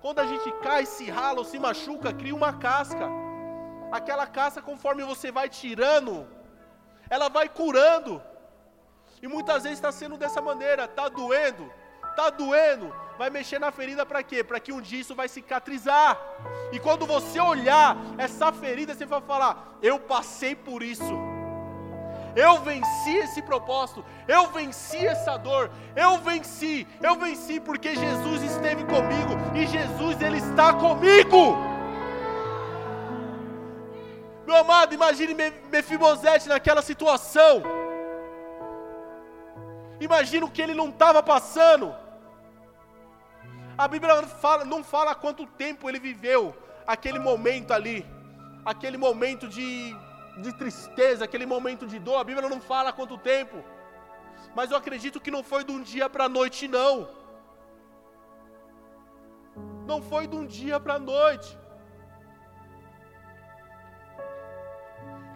[0.00, 3.06] Quando a gente cai, se rala ou se machuca, cria uma casca.
[3.90, 6.26] Aquela casca, conforme você vai tirando,
[7.10, 8.22] ela vai curando.
[9.20, 11.70] E muitas vezes está sendo dessa maneira, está doendo,
[12.10, 14.42] está doendo, vai mexer na ferida para quê?
[14.42, 16.18] Para que um dia isso vai cicatrizar.
[16.72, 21.12] E quando você olhar essa ferida, você vai falar: Eu passei por isso.
[22.34, 28.84] Eu venci esse propósito, eu venci essa dor, eu venci, eu venci porque Jesus esteve
[28.84, 31.58] comigo e Jesus ele está comigo.
[34.46, 35.34] Meu amado, imagine
[35.70, 37.62] Mefibosete naquela situação.
[40.00, 41.94] Imagina o que ele não estava passando.
[43.84, 46.42] A Bíblia não fala, não fala quanto tempo ele viveu
[46.86, 47.98] aquele momento ali,
[48.72, 49.68] aquele momento de
[50.44, 53.62] de tristeza, aquele momento de dor, a Bíblia não fala quanto tempo.
[54.54, 57.08] Mas eu acredito que não foi de um dia para a noite, não.
[59.86, 61.58] Não foi de um dia para a noite.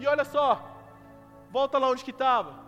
[0.01, 0.49] E olha só,
[1.51, 2.64] volta lá onde que estava.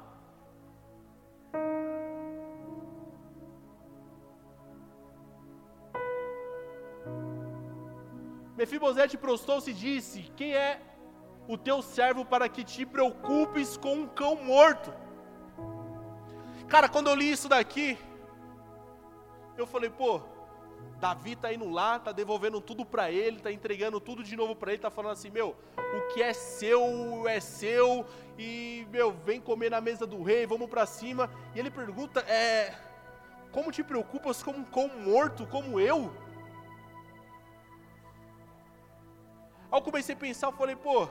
[8.56, 10.80] Mefibosete prostou-se e disse: Quem é
[11.48, 14.92] o teu servo para que te preocupes com um cão morto.
[16.68, 17.96] Cara, quando eu li isso daqui,
[19.56, 20.20] eu falei, pô,
[20.98, 24.72] Davi está indo lá, está devolvendo tudo para ele, está entregando tudo de novo para
[24.72, 28.04] ele, está falando assim, meu, o que é seu é seu
[28.36, 31.30] e meu, vem comer na mesa do rei, vamos para cima.
[31.54, 32.74] E ele pergunta, é,
[33.52, 36.12] como te preocupas com um cão morto como eu?
[39.76, 41.06] Aí eu comecei a pensar, eu falei, pô,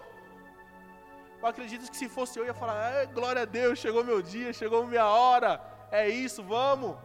[1.39, 4.87] eu acredito que se fosse eu, ia falar: glória a Deus, chegou meu dia, chegou
[4.87, 5.51] minha hora,
[5.91, 6.95] é isso, vamos.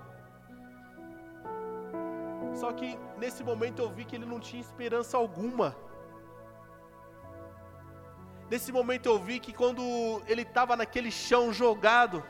[2.60, 5.76] Só que nesse momento eu vi que ele não tinha esperança alguma.
[8.50, 9.82] Nesse momento eu vi que quando
[10.26, 12.24] ele estava naquele chão jogado,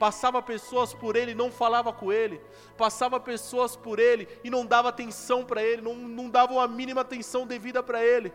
[0.00, 2.40] passava pessoas por ele, não falava com ele,
[2.74, 7.02] passava pessoas por ele e não dava atenção para ele, não, não dava uma mínima
[7.02, 8.32] atenção devida para ele.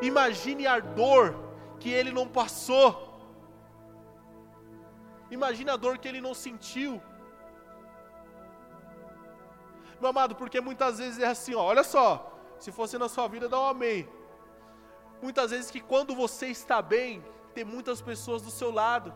[0.00, 1.36] Imagine a dor
[1.80, 2.88] que ele não passou.
[5.28, 7.02] Imagine a dor que ele não sentiu.
[10.00, 13.48] Meu amado, porque muitas vezes é assim, ó, olha só, se fosse na sua vida,
[13.48, 14.08] dá um amém.
[15.20, 17.22] Muitas vezes que quando você está bem,
[17.60, 19.08] ter muitas pessoas do seu lado.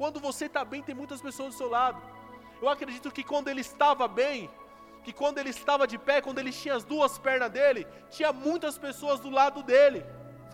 [0.00, 2.00] Quando você está bem, tem muitas pessoas do seu lado.
[2.62, 4.48] Eu acredito que quando ele estava bem,
[5.04, 7.82] que quando ele estava de pé, quando ele tinha as duas pernas dele,
[8.16, 10.00] tinha muitas pessoas do lado dele,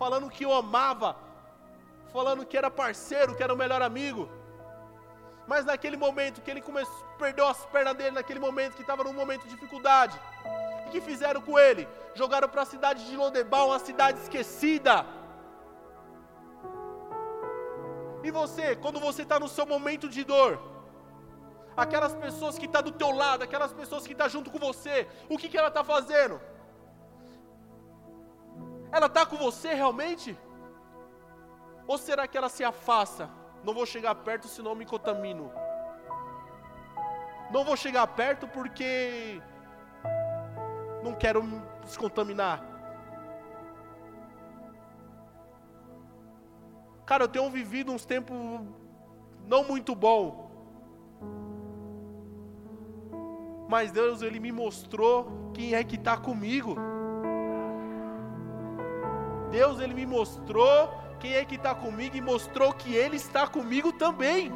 [0.01, 1.09] falando que o amava,
[2.15, 4.23] falando que era parceiro, que era o melhor amigo.
[5.51, 9.13] Mas naquele momento que ele começou, perdeu as pernas dele, naquele momento que estava num
[9.21, 10.19] momento de dificuldade,
[10.87, 11.87] o que fizeram com ele?
[12.15, 15.05] Jogaram para a cidade de Londebal, uma cidade esquecida.
[18.27, 20.51] E você, quando você está no seu momento de dor,
[21.83, 24.57] aquelas pessoas que estão tá do teu lado, aquelas pessoas que estão tá junto com
[24.57, 26.41] você, o que, que ela está fazendo?
[28.91, 30.35] Ela está com você realmente?
[31.85, 33.29] Ou será que ela se afasta?
[33.63, 35.51] Não vou chegar perto senão me contamino.
[37.51, 39.39] Não vou chegar perto porque
[41.03, 42.74] não quero me descontaminar.
[47.05, 48.35] Cara, eu tenho vivido uns tempos
[49.47, 50.49] não muito bom.
[53.69, 56.75] Mas Deus, Ele me mostrou quem é que está comigo.
[59.51, 60.89] Deus, Ele me mostrou
[61.19, 64.51] quem é que está comigo e mostrou que Ele está comigo também.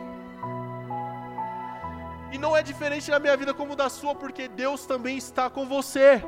[2.32, 5.66] E não é diferente na minha vida como da sua, porque Deus também está com
[5.66, 6.24] você.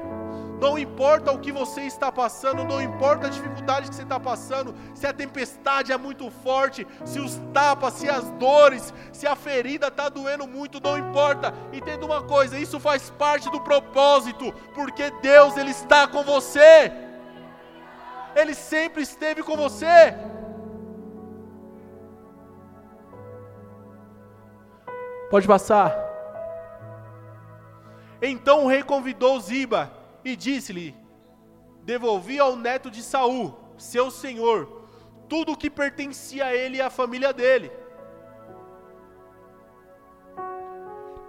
[0.62, 4.76] Não importa o que você está passando, não importa a dificuldade que você está passando,
[4.94, 9.88] se a tempestade é muito forte, se os tapas, se as dores, se a ferida
[9.88, 11.52] está doendo muito, não importa.
[11.74, 16.92] Entenda uma coisa, isso faz parte do propósito, porque Deus ele está com você.
[18.36, 20.14] Ele sempre esteve com você.
[25.32, 25.98] Pode passar.
[28.22, 30.96] Então o rei convidou Ziba e disse-lhe:
[31.84, 34.86] Devolvi ao neto de Saul, seu senhor,
[35.28, 37.72] tudo o que pertencia a ele e à família dele.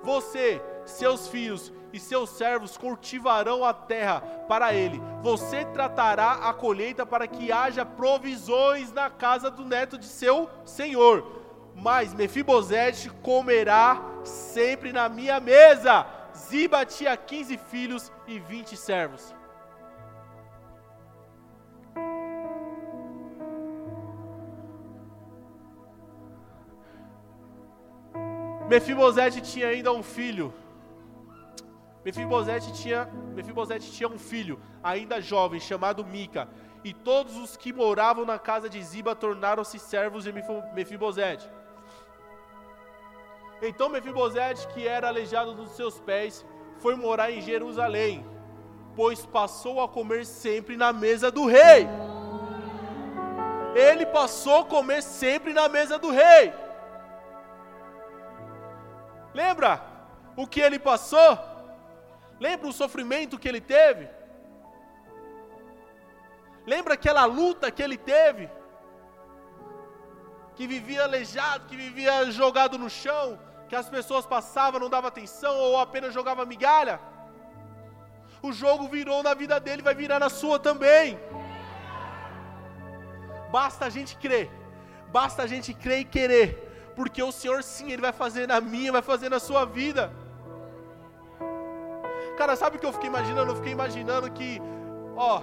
[0.03, 5.01] Você, seus filhos e seus servos cultivarão a terra para ele.
[5.21, 11.41] Você tratará a colheita para que haja provisões na casa do neto de seu senhor.
[11.75, 19.35] Mas Mefibosete comerá sempre na minha mesa Ziba tinha 15 filhos e 20 servos.
[28.69, 30.53] Mefibosete tinha ainda um filho.
[32.05, 33.05] Mefibosete tinha,
[33.35, 36.49] Mefibosete tinha um filho, ainda jovem, chamado Mica.
[36.83, 40.33] E todos os que moravam na casa de Ziba tornaram-se servos de
[40.75, 41.49] Mefibosete.
[43.63, 46.45] Então Mefibosete, que era aleijado dos seus pés,
[46.79, 48.27] foi morar em Jerusalém,
[48.97, 51.87] pois passou a comer sempre na mesa do rei.
[53.75, 56.53] Ele passou a comer sempre na mesa do rei.
[59.33, 59.81] Lembra
[60.37, 61.39] o que ele passou?
[62.41, 64.09] Lembra o sofrimento que ele teve?
[66.67, 68.51] Lembra aquela luta que ele teve?
[70.57, 73.39] Que vivia aleijado, que vivia jogado no chão,
[73.73, 77.01] que as pessoas passavam, não dava atenção ou apenas jogava migalha.
[78.47, 81.19] O jogo virou na vida dele, vai virar na sua também.
[83.51, 84.51] Basta a gente crer,
[85.11, 86.49] basta a gente crer e querer,
[86.95, 90.13] porque o Senhor sim, Ele vai fazer na minha, vai fazer na sua vida.
[92.37, 93.53] Cara, sabe o que eu fiquei imaginando?
[93.53, 94.61] Eu fiquei imaginando que,
[95.17, 95.41] ó,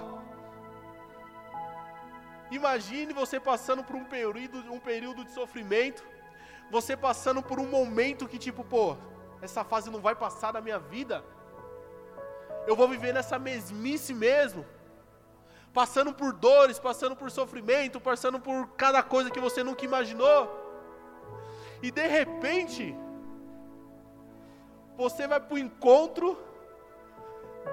[2.60, 6.04] imagine você passando por um período, um período de sofrimento,
[6.70, 8.96] você passando por um momento que, tipo, pô,
[9.42, 11.24] essa fase não vai passar da minha vida.
[12.66, 14.64] Eu vou viver nessa mesmice mesmo.
[15.72, 20.40] Passando por dores, passando por sofrimento, passando por cada coisa que você nunca imaginou.
[21.82, 22.94] E de repente,
[24.96, 26.38] você vai para o encontro,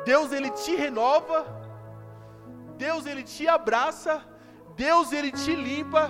[0.05, 1.45] Deus ele te renova,
[2.77, 4.23] Deus ele te abraça,
[4.75, 6.07] Deus ele te limpa,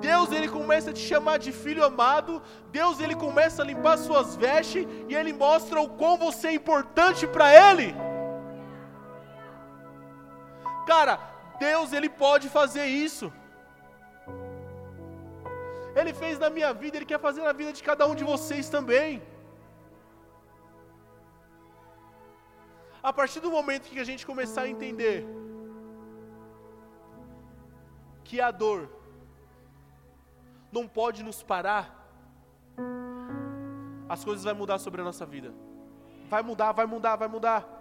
[0.00, 4.36] Deus ele começa a te chamar de filho amado, Deus ele começa a limpar suas
[4.36, 7.88] vestes e ele mostra o quão você é importante para ele.
[10.86, 11.14] Cara,
[11.58, 13.32] Deus ele pode fazer isso.
[16.00, 18.68] Ele fez na minha vida, ele quer fazer na vida de cada um de vocês
[18.68, 19.22] também.
[23.02, 25.26] A partir do momento que a gente começar a entender
[28.24, 28.80] que a dor
[30.70, 31.94] não pode nos parar,
[34.08, 35.52] as coisas vão mudar sobre a nossa vida.
[36.28, 37.78] Vai mudar, vai mudar, vai mudar.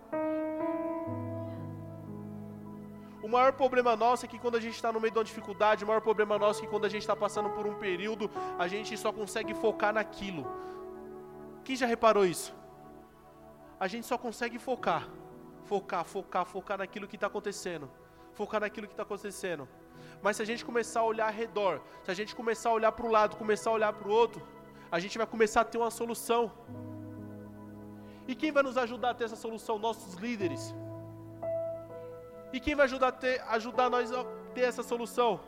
[3.22, 5.84] O maior problema nosso é que quando a gente está no meio de uma dificuldade,
[5.84, 8.68] o maior problema nosso é que quando a gente está passando por um período, a
[8.68, 10.48] gente só consegue focar naquilo.
[11.64, 12.56] Quem já reparou isso?
[13.78, 15.10] A gente só consegue focar,
[15.66, 17.92] focar, focar, focar naquilo que está acontecendo,
[18.34, 19.68] focar naquilo que está acontecendo.
[20.22, 22.92] Mas se a gente começar a olhar ao redor, se a gente começar a olhar
[22.92, 24.42] para o lado, começar a olhar para o outro,
[24.92, 26.52] a gente vai começar a ter uma solução.
[28.28, 29.78] E quem vai nos ajudar a ter essa solução?
[29.78, 30.74] Nossos líderes.
[32.52, 35.40] E quem vai ajudar, a ter, ajudar nós a ter essa solução?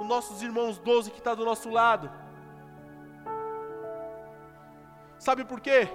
[0.00, 2.10] Os nossos irmãos 12 que está do nosso lado.
[5.18, 5.88] Sabe por quê?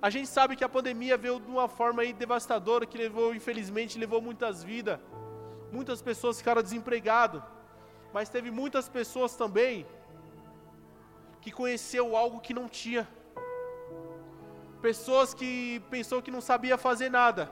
[0.00, 4.20] A gente sabe que a pandemia veio de uma forma devastadora que levou, infelizmente, levou
[4.22, 4.98] muitas vidas.
[5.70, 7.42] Muitas pessoas ficaram desempregadas.
[8.12, 9.86] Mas teve muitas pessoas também
[11.40, 13.06] que conheceu algo que não tinha.
[14.80, 17.50] Pessoas que pensou que não sabia fazer nada,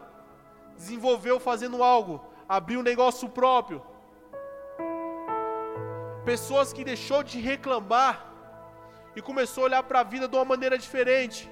[0.77, 3.83] desenvolveu fazendo algo, abriu um negócio próprio.
[6.25, 8.15] Pessoas que deixou de reclamar
[9.15, 11.51] e começou a olhar para a vida de uma maneira diferente.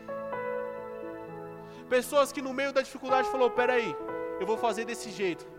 [1.89, 3.95] Pessoas que no meio da dificuldade falou: "Peraí,
[4.41, 5.54] eu vou fazer desse jeito.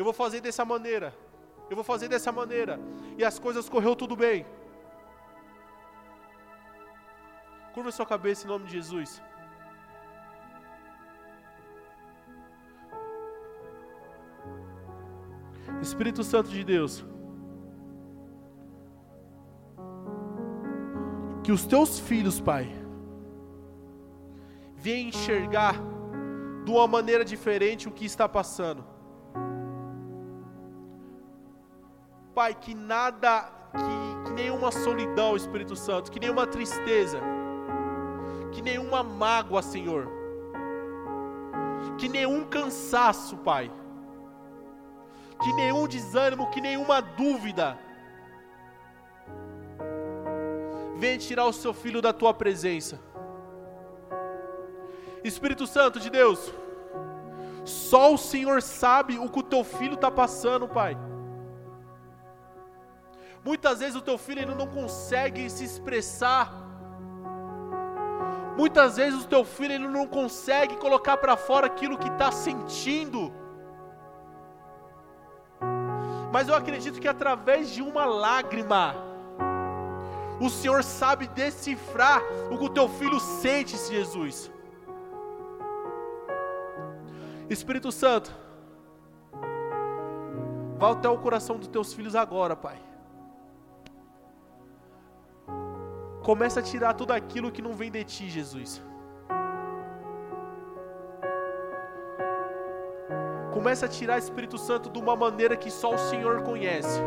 [0.00, 1.08] Eu vou fazer dessa maneira.
[1.70, 2.74] Eu vou fazer dessa maneira."
[3.18, 4.38] E as coisas correu tudo bem.
[7.74, 9.10] Curva sua cabeça em nome de Jesus.
[15.88, 16.94] Espírito Santo de Deus,
[21.44, 22.64] que os teus filhos, Pai,
[24.76, 25.74] venham enxergar
[26.64, 28.84] de uma maneira diferente o que está passando.
[32.40, 37.20] Pai, que nada, que, que nenhuma solidão, Espírito Santo, que nenhuma tristeza,
[38.50, 40.08] que nenhuma mágoa, Senhor,
[41.98, 43.70] que nenhum cansaço, Pai,
[45.42, 47.78] que nenhum desânimo, que nenhuma dúvida,
[50.96, 52.98] venha tirar o seu filho da tua presença.
[55.22, 56.50] Espírito Santo de Deus,
[57.66, 60.96] só o Senhor sabe o que o teu filho está passando, Pai.
[63.44, 66.70] Muitas vezes o teu filho ainda não consegue se expressar
[68.60, 73.32] Muitas vezes o teu filho ele não consegue colocar para fora aquilo que está sentindo.
[76.30, 78.94] Mas eu acredito que através de uma lágrima,
[80.38, 84.50] o Senhor sabe decifrar o que o teu filho sente, Jesus.
[87.48, 88.30] Espírito Santo,
[90.76, 92.89] vá até o coração dos teus filhos agora, Pai.
[96.30, 98.80] Começa a tirar tudo aquilo que não vem de ti, Jesus.
[103.52, 107.00] Começa a tirar Espírito Santo de uma maneira que só o Senhor conhece.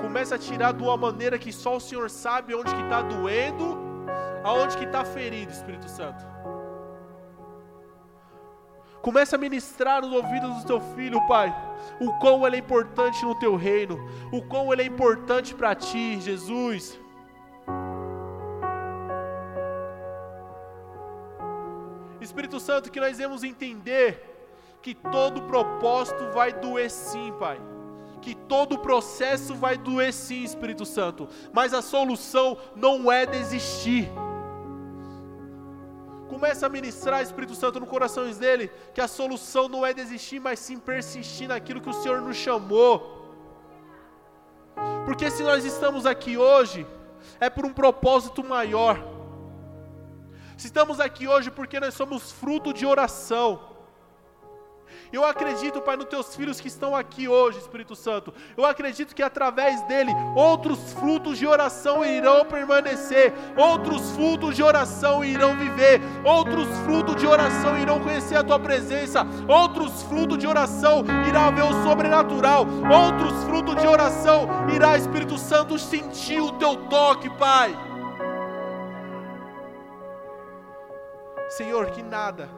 [0.00, 3.76] Começa a tirar de uma maneira que só o Senhor sabe onde que está doendo,
[4.44, 6.24] aonde que está ferido, Espírito Santo.
[9.02, 11.52] Começa a ministrar nos ouvidos do teu filho, Pai,
[12.00, 13.98] o quão ele é importante no teu reino,
[14.30, 17.02] o quão ele é importante para ti, Jesus.
[22.24, 24.34] Espírito Santo, que nós vamos entender
[24.82, 27.60] que todo propósito vai doer sim, Pai.
[28.20, 31.28] Que todo processo vai doer sim, Espírito Santo.
[31.52, 34.10] Mas a solução não é desistir.
[36.28, 40.58] Começa a ministrar, Espírito Santo, no coração dele, que a solução não é desistir, mas
[40.58, 43.24] sim persistir naquilo que o Senhor nos chamou.
[45.04, 46.86] Porque se nós estamos aqui hoje,
[47.38, 49.13] é por um propósito maior.
[50.64, 53.74] Estamos aqui hoje porque nós somos fruto de oração.
[55.12, 58.34] Eu acredito, Pai, nos teus filhos que estão aqui hoje, Espírito Santo.
[58.56, 65.24] Eu acredito que através dele outros frutos de oração irão permanecer, outros frutos de oração
[65.24, 71.04] irão viver, outros frutos de oração irão conhecer a tua presença, outros frutos de oração
[71.28, 77.30] irá ver o sobrenatural, outros frutos de oração irá, Espírito Santo, sentir o teu toque,
[77.30, 77.93] Pai.
[81.56, 82.48] Senhor, que nada,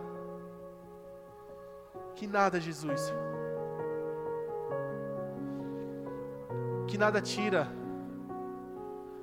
[2.14, 3.02] que nada, Jesus,
[6.88, 7.68] que nada tira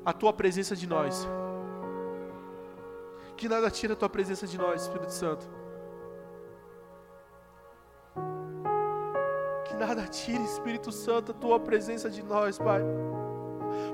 [0.06, 1.28] a tua presença de nós,
[3.36, 5.46] que nada tira a tua presença de nós, Espírito Santo.
[9.66, 12.84] Que nada tire, Espírito Santo, a tua presença de nós, Pai.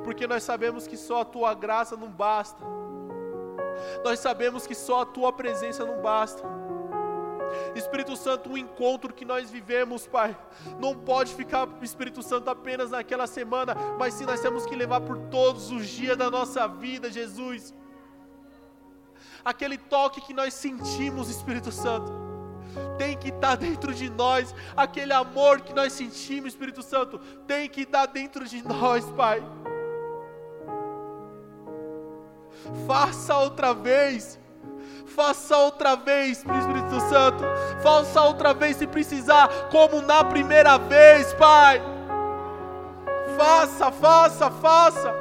[0.04, 2.66] Porque nós sabemos que só a tua graça não basta.
[4.04, 6.44] Nós sabemos que só a tua presença não basta.
[7.76, 10.38] Espírito Santo, o encontro que nós vivemos, Pai,
[10.80, 15.18] não pode ficar, Espírito Santo, apenas naquela semana, mas sim nós temos que levar por
[15.30, 17.74] todos os dias da nossa vida, Jesus.
[19.44, 22.12] Aquele toque que nós sentimos, Espírito Santo,
[22.98, 27.18] tem que estar dentro de nós, aquele amor que nós sentimos, Espírito Santo,
[27.48, 29.44] tem que estar dentro de nós, Pai.
[32.88, 34.40] Faça outra vez
[35.10, 37.44] Faça outra vez, Espírito Santo.
[37.82, 41.82] Faça outra vez se precisar, como na primeira vez, Pai.
[43.36, 45.14] Faça, faça, faça.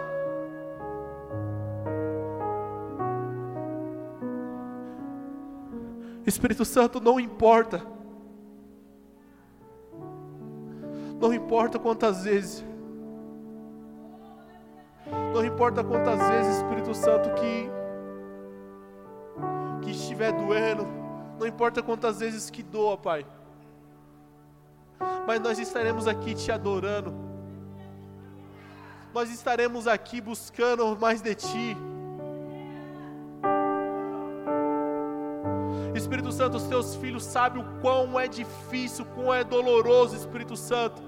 [6.26, 7.82] Espírito Santo, não importa.
[11.18, 12.64] Não importa quantas vezes.
[15.34, 17.70] Não importa quantas vezes, Espírito Santo, que
[19.82, 20.86] que estiver doendo,
[21.38, 23.24] não importa quantas vezes que doa, Pai,
[25.26, 27.14] mas nós estaremos aqui te adorando,
[29.14, 31.76] nós estaremos aqui buscando mais de Ti.
[35.94, 40.56] Espírito Santo, os teus filhos sabem o quão é difícil, o quão é doloroso, Espírito
[40.56, 41.02] Santo.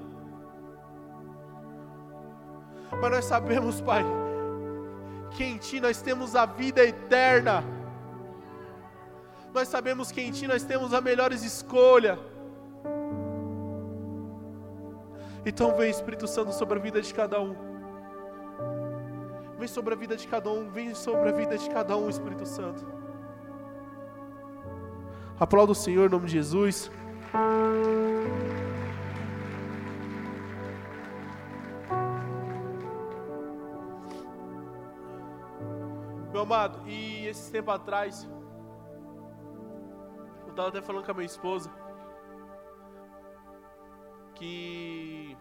[2.90, 4.04] Mas nós sabemos, Pai,
[5.30, 7.64] que em Ti nós temos a vida eterna.
[9.52, 12.18] Nós sabemos que em Ti nós temos a melhores escolha.
[15.44, 17.54] Então vem Espírito Santo sobre a vida de cada um.
[19.58, 22.46] Vem sobre a vida de cada um, vem sobre a vida de cada um, Espírito
[22.46, 22.86] Santo.
[25.38, 26.90] Aplauda o Senhor em nome de Jesus.
[36.32, 38.24] Meu amado, e esse tempo atrás,
[40.44, 41.68] eu estava até falando com a minha esposa
[44.36, 45.36] que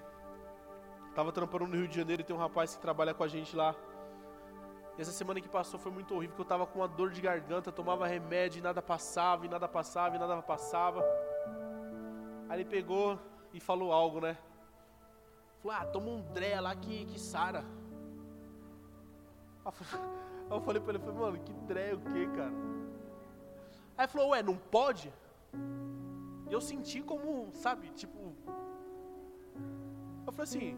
[1.10, 3.56] estava trampando no Rio de Janeiro e tem um rapaz que trabalha com a gente
[3.56, 3.76] lá.
[4.98, 7.22] E essa semana que passou foi muito horrível, porque eu estava com uma dor de
[7.22, 11.06] garganta, tomava remédio e nada passava, e nada passava, e nada passava.
[12.50, 13.20] Aí ele pegou
[13.54, 14.36] e falou algo, né?
[15.62, 17.64] Falou, ah, toma um Dré lá que, que sara.
[20.50, 22.52] Aí eu falei pra ele, falei, mano, que Dré o que, cara?
[23.96, 25.14] Aí falou, ué, não pode?
[26.50, 28.18] E eu senti como, sabe, tipo.
[30.26, 30.78] Eu falei assim: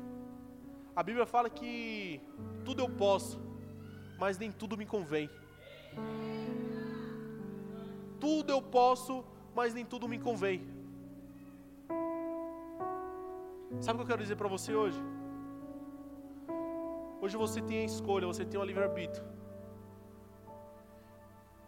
[0.94, 2.22] a Bíblia fala que
[2.66, 3.40] tudo eu posso,
[4.20, 5.30] mas nem tudo me convém.
[8.20, 9.24] Tudo eu posso,
[9.56, 10.68] mas nem tudo me convém.
[13.80, 15.02] Sabe o que eu quero dizer para você hoje?
[17.22, 19.41] Hoje você tem a escolha, você tem o livre-arbítrio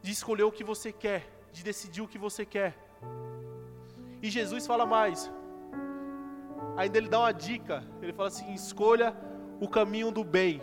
[0.04, 1.22] de escolher o que você quer
[1.54, 2.72] de decidir o que você quer.
[4.22, 5.32] E Jesus fala mais.
[6.76, 7.84] Ainda ele dá uma dica.
[8.02, 9.16] Ele fala assim: escolha
[9.62, 10.60] o caminho do bem.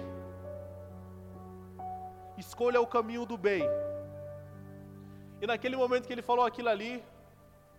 [2.37, 3.63] Escolha o caminho do bem.
[5.41, 7.03] E naquele momento que ele falou aquilo ali,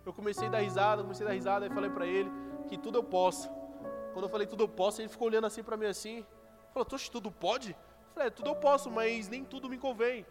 [0.06, 2.30] eu comecei a dar risada, comecei a dar risada e falei para ele
[2.68, 3.48] que tudo eu posso.
[4.12, 6.24] Quando eu falei tudo eu posso, ele ficou olhando assim para mim assim,
[6.72, 10.24] falou: "Toxe, tudo pode?" Eu falei: é, "Tudo eu posso, mas nem tudo me convém."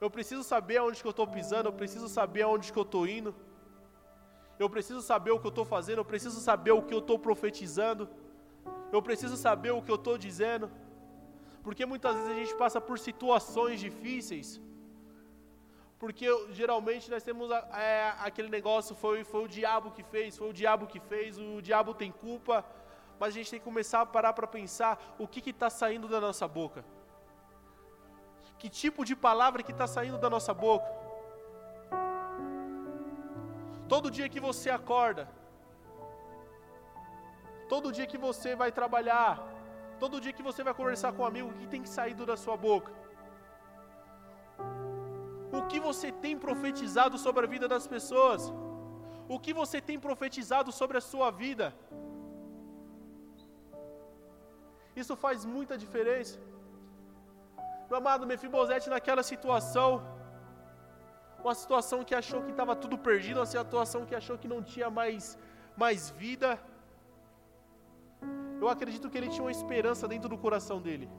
[0.00, 3.06] Eu preciso saber aonde que eu estou pisando, eu preciso saber aonde que eu estou
[3.06, 3.34] indo.
[4.58, 7.18] Eu preciso saber o que eu estou fazendo, eu preciso saber o que eu estou
[7.18, 8.08] profetizando.
[8.92, 10.70] Eu preciso saber o que eu estou dizendo.
[11.62, 14.60] Porque muitas vezes a gente passa por situações difíceis.
[15.98, 20.52] Porque geralmente nós temos é, aquele negócio, foi, foi o diabo que fez, foi o
[20.52, 22.64] diabo que fez, o diabo tem culpa.
[23.18, 26.20] Mas a gente tem que começar a parar para pensar o que está saindo da
[26.20, 26.82] nossa boca.
[28.60, 30.88] Que tipo de palavra que está saindo da nossa boca?
[33.92, 35.24] Todo dia que você acorda,
[37.72, 39.32] todo dia que você vai trabalhar,
[40.02, 42.36] todo dia que você vai conversar com um amigo, o que tem que sair da
[42.44, 42.92] sua boca?
[45.58, 48.42] O que você tem profetizado sobre a vida das pessoas?
[49.34, 51.66] O que você tem profetizado sobre a sua vida?
[55.02, 56.38] Isso faz muita diferença.
[57.90, 59.88] Meu amado Mefibosete naquela situação,
[61.44, 64.88] uma situação que achou que estava tudo perdido, uma situação que achou que não tinha
[64.98, 65.36] mais,
[65.76, 66.50] mais vida.
[68.60, 71.10] Eu acredito que ele tinha uma esperança dentro do coração dele.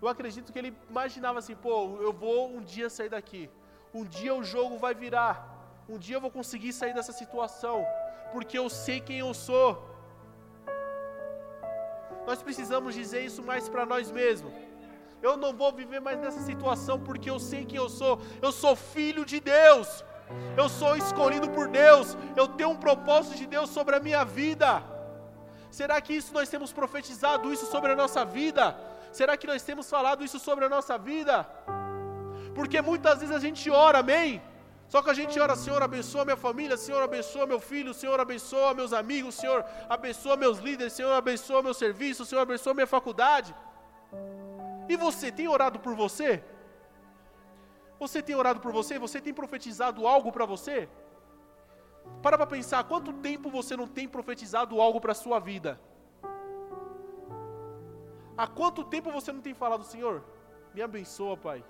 [0.00, 3.48] Eu acredito que ele imaginava assim, pô, eu vou um dia sair daqui.
[3.94, 5.34] Um dia o jogo vai virar.
[5.88, 7.78] Um dia eu vou conseguir sair dessa situação,
[8.32, 9.70] porque eu sei quem eu sou.
[12.26, 14.71] Nós precisamos dizer isso mais para nós mesmos.
[15.22, 18.20] Eu não vou viver mais nessa situação porque eu sei quem eu sou.
[18.46, 20.04] Eu sou filho de Deus.
[20.56, 22.16] Eu sou escolhido por Deus.
[22.36, 24.82] Eu tenho um propósito de Deus sobre a minha vida.
[25.70, 28.76] Será que isso nós temos profetizado isso sobre a nossa vida?
[29.12, 31.46] Será que nós temos falado isso sobre a nossa vida?
[32.54, 34.42] Porque muitas vezes a gente ora, amém?
[34.92, 38.74] Só que a gente ora, Senhor, abençoa minha família, Senhor, abençoa meu filho, Senhor, abençoa
[38.74, 43.54] meus amigos, Senhor, abençoa meus líderes, Senhor, abençoa meu serviço, Senhor, abençoa minha faculdade.
[44.88, 46.42] E você tem orado por você?
[47.98, 48.98] Você tem orado por você?
[48.98, 50.88] Você tem profetizado algo para você?
[52.22, 55.80] Para para pensar, quanto tempo você não tem profetizado algo para a sua vida?
[58.36, 60.24] Há quanto tempo você não tem falado, Senhor,
[60.74, 61.64] me abençoa, Pai.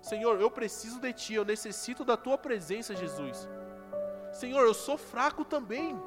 [0.00, 3.48] Senhor, eu preciso de Ti, eu necessito da Tua presença, Jesus.
[4.32, 6.00] Senhor, eu sou fraco também.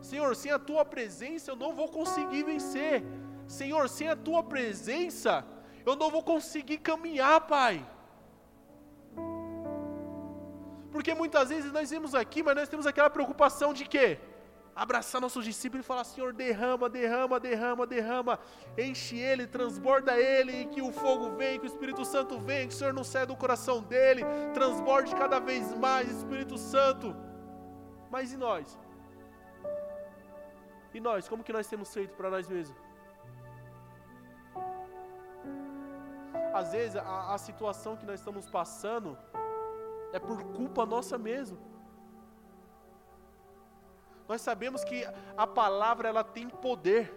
[0.00, 3.02] Senhor, sem a Tua presença eu não vou conseguir vencer.
[3.58, 5.32] Senhor, sem a Tua presença
[5.88, 7.76] eu não vou conseguir caminhar, Pai.
[10.92, 14.08] Porque muitas vezes nós vemos aqui, mas nós temos aquela preocupação de quê?
[14.74, 18.38] abraçar nossos discípulos e falar: Senhor, derrama, derrama, derrama, derrama,
[18.76, 22.76] enche ele, transborda ele, que o fogo venha, que o Espírito Santo venha, que o
[22.76, 24.22] Senhor não saia do coração dele,
[24.54, 27.14] transborde cada vez mais, Espírito Santo.
[28.10, 28.78] Mas e nós?
[30.94, 32.81] E nós, como que nós temos feito para nós mesmos?
[36.52, 39.16] Às vezes a, a situação que nós estamos passando
[40.12, 41.58] é por culpa nossa mesmo.
[44.28, 47.12] Nós sabemos que a palavra ela tem poder.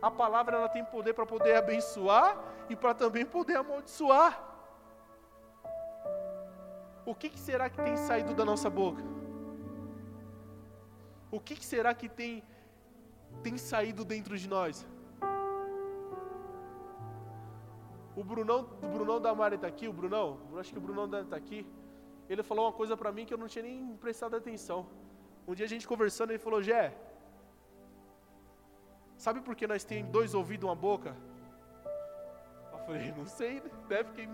[0.00, 4.42] A palavra ela tem poder para poder abençoar e para também poder amaldiçoar.
[7.06, 9.02] O que, que, será que tem saído da nossa boca?
[11.30, 12.42] O que, que será que tem,
[13.42, 14.86] tem saído dentro de nós?
[18.16, 21.36] O Brunão, o Brunão da Mari está aqui, o Brunão, acho que o Brunão está
[21.36, 21.66] aqui
[22.28, 24.86] ele falou uma coisa para mim que eu não tinha nem prestado atenção.
[25.46, 26.94] Um dia a gente conversando, ele falou: Jé,
[29.16, 31.14] sabe por que nós temos dois ouvidos e uma boca?
[32.72, 34.04] Eu falei: Não sei, né?
[34.04, 34.28] Fiquei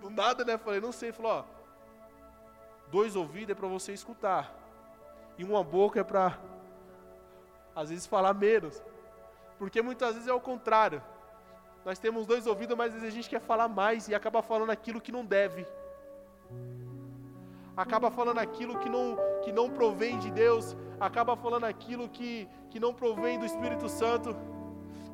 [0.00, 0.56] do nada, né?
[0.56, 1.08] Falei: Não sei.
[1.08, 1.44] Ele falou: Ó,
[2.88, 4.54] dois ouvidos é para você escutar,
[5.36, 6.38] e uma boca é para,
[7.74, 8.80] às vezes, falar menos.
[9.58, 11.02] Porque muitas vezes é o contrário.
[11.84, 14.70] Nós temos dois ouvidos, mas às vezes a gente quer falar mais e acaba falando
[14.70, 15.66] aquilo que não deve
[17.76, 22.78] acaba falando aquilo que não, que não provém de Deus, acaba falando aquilo que, que
[22.78, 24.36] não provém do Espírito Santo.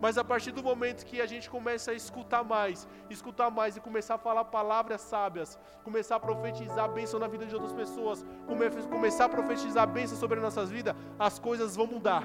[0.01, 3.81] Mas a partir do momento que a gente começa a escutar mais, escutar mais e
[3.81, 8.25] começar a falar palavras sábias, começar a profetizar a bênção na vida de outras pessoas,
[8.47, 12.25] come, começar a profetizar a bênção sobre as nossas vidas, as coisas vão mudar.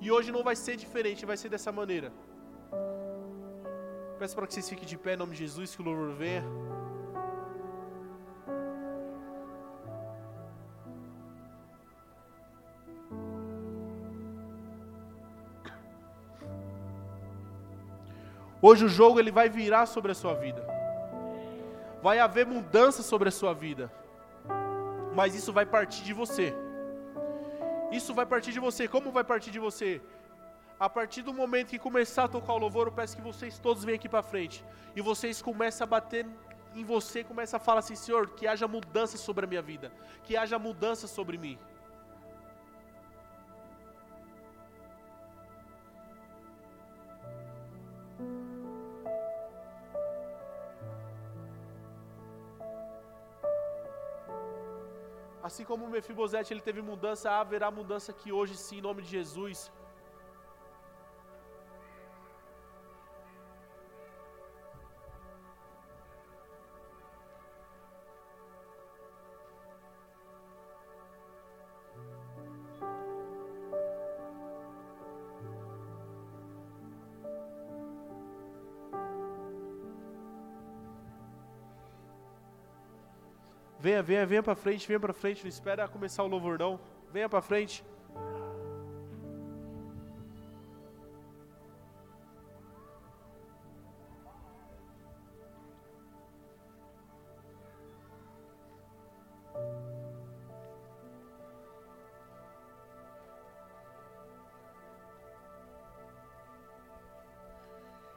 [0.00, 2.12] E hoje não vai ser diferente, vai ser dessa maneira.
[4.18, 6.42] Peço para que vocês fiquem de pé em nome de Jesus, que o louvor venha.
[18.60, 20.66] Hoje o jogo ele vai virar sobre a sua vida.
[22.02, 23.90] Vai haver mudança sobre a sua vida.
[25.14, 26.52] Mas isso vai partir de você.
[27.92, 28.88] Isso vai partir de você.
[28.88, 30.00] Como vai partir de você?
[30.80, 33.84] A partir do momento que começar a tocar o louvor, eu peço que vocês todos
[33.84, 34.64] venham aqui para frente.
[34.94, 36.24] E vocês começam a bater
[36.72, 39.90] em você, começam a falar assim: Senhor, que haja mudança sobre a minha vida.
[40.22, 41.58] Que haja mudança sobre mim.
[55.42, 59.08] Assim como o Mefibosete ele teve mudança, haverá mudança aqui hoje sim, em nome de
[59.08, 59.72] Jesus.
[83.98, 86.78] Venha, venha, venha para frente, venha para frente, não espera começar o louvor não.
[87.12, 87.84] Venha para frente.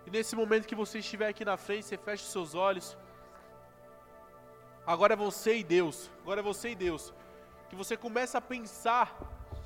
[0.06, 2.96] E nesse momento que você estiver aqui na frente, você feche seus olhos.
[4.86, 6.10] Agora é você e Deus.
[6.22, 7.14] Agora é você e Deus.
[7.70, 9.16] Que você comece a pensar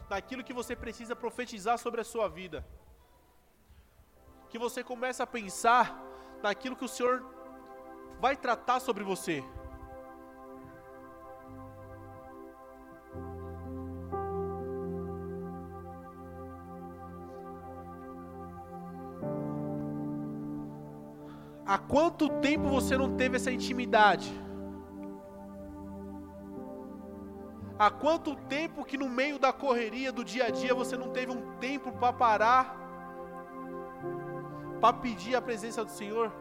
[0.10, 2.66] naquilo que você precisa profetizar sobre a sua vida.
[4.50, 6.02] Que você comece a pensar
[6.44, 7.26] naquilo que o Senhor
[8.20, 9.44] vai tratar sobre você.
[21.66, 24.45] Há quanto tempo você não teve essa intimidade?
[27.78, 31.32] Há quanto tempo que no meio da correria do dia a dia você não teve
[31.32, 32.78] um tempo para parar,
[34.80, 36.32] para pedir a presença do Senhor?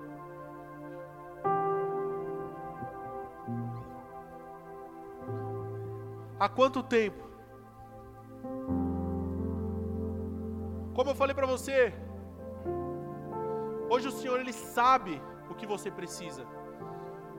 [6.38, 7.24] Há quanto tempo?
[10.94, 11.92] Como eu falei para você,
[13.94, 16.44] Hoje o Senhor ele sabe o que você precisa.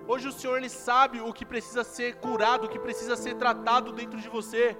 [0.08, 3.91] Hoje o Senhor ele sabe o que precisa ser curado, o que precisa ser tratado
[3.91, 4.78] dentro de você.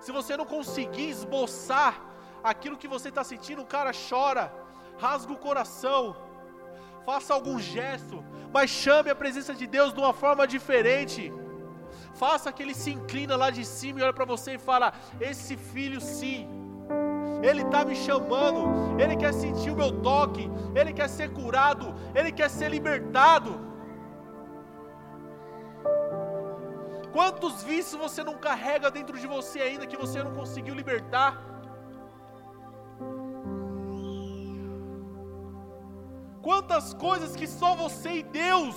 [0.00, 2.00] Se você não conseguir esboçar
[2.42, 4.52] aquilo que você está sentindo, cara, chora,
[4.98, 6.16] rasga o coração,
[7.04, 11.32] faça algum gesto, mas chame a presença de Deus de uma forma diferente.
[12.14, 15.56] Faça que ele se inclina lá de cima e olha para você e fala: Esse
[15.56, 16.48] filho sim
[17.42, 22.32] ele está me chamando, Ele quer sentir o meu toque, Ele quer ser curado, Ele
[22.32, 23.67] quer ser libertado.
[27.18, 31.32] Quantos vícios você não carrega dentro de você ainda que você não conseguiu libertar?
[36.40, 38.76] Quantas coisas que só você e Deus,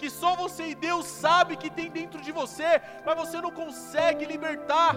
[0.00, 4.24] que só você e Deus sabe que tem dentro de você, mas você não consegue
[4.24, 4.96] libertar.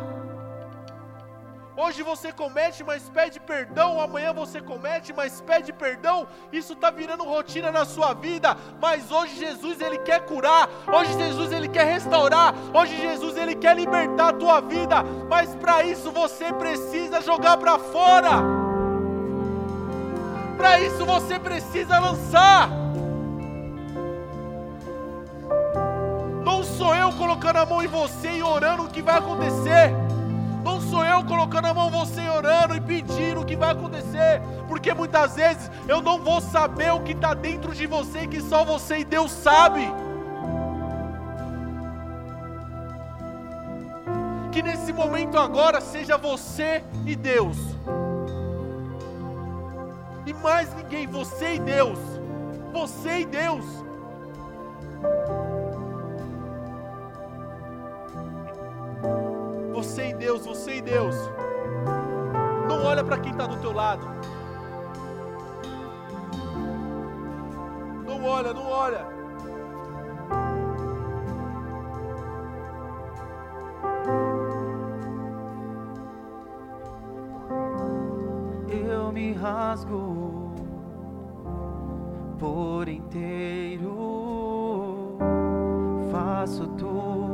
[1.82, 4.02] Hoje você comete, mas pede perdão.
[4.02, 6.28] Amanhã você comete, mas pede perdão.
[6.52, 8.58] Isso está virando rotina na sua vida.
[8.82, 10.68] Mas hoje Jesus ele quer curar.
[10.94, 12.54] Hoje Jesus ele quer restaurar.
[12.74, 15.04] Hoje Jesus ele quer libertar a tua vida.
[15.30, 18.44] Mas para isso você precisa jogar para fora.
[20.58, 22.70] Para isso você precisa lançar.
[26.44, 30.09] Não sou eu colocando a mão em você e orando o que vai acontecer.
[30.90, 35.36] Sou eu colocando a mão você orando e pedindo o que vai acontecer, porque muitas
[35.36, 39.04] vezes eu não vou saber o que está dentro de você, que só você e
[39.04, 39.82] Deus sabe.
[44.52, 47.58] Que nesse momento agora seja você e Deus.
[50.26, 52.00] E mais ninguém, você e Deus.
[52.74, 53.89] Você e Deus.
[60.82, 61.16] Deus.
[62.68, 64.08] Não olha para quem está do teu lado.
[68.06, 69.06] Não olha, não olha.
[78.70, 80.54] Eu me rasgo
[82.38, 83.98] por inteiro,
[86.12, 87.29] faço tudo,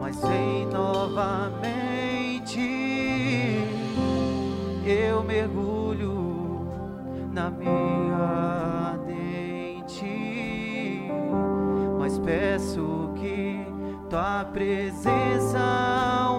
[0.00, 2.58] mas vem novamente.
[4.84, 6.66] Eu mergulho
[7.30, 10.02] na minha dente,
[11.98, 13.66] mas peço que
[14.08, 16.29] tua presença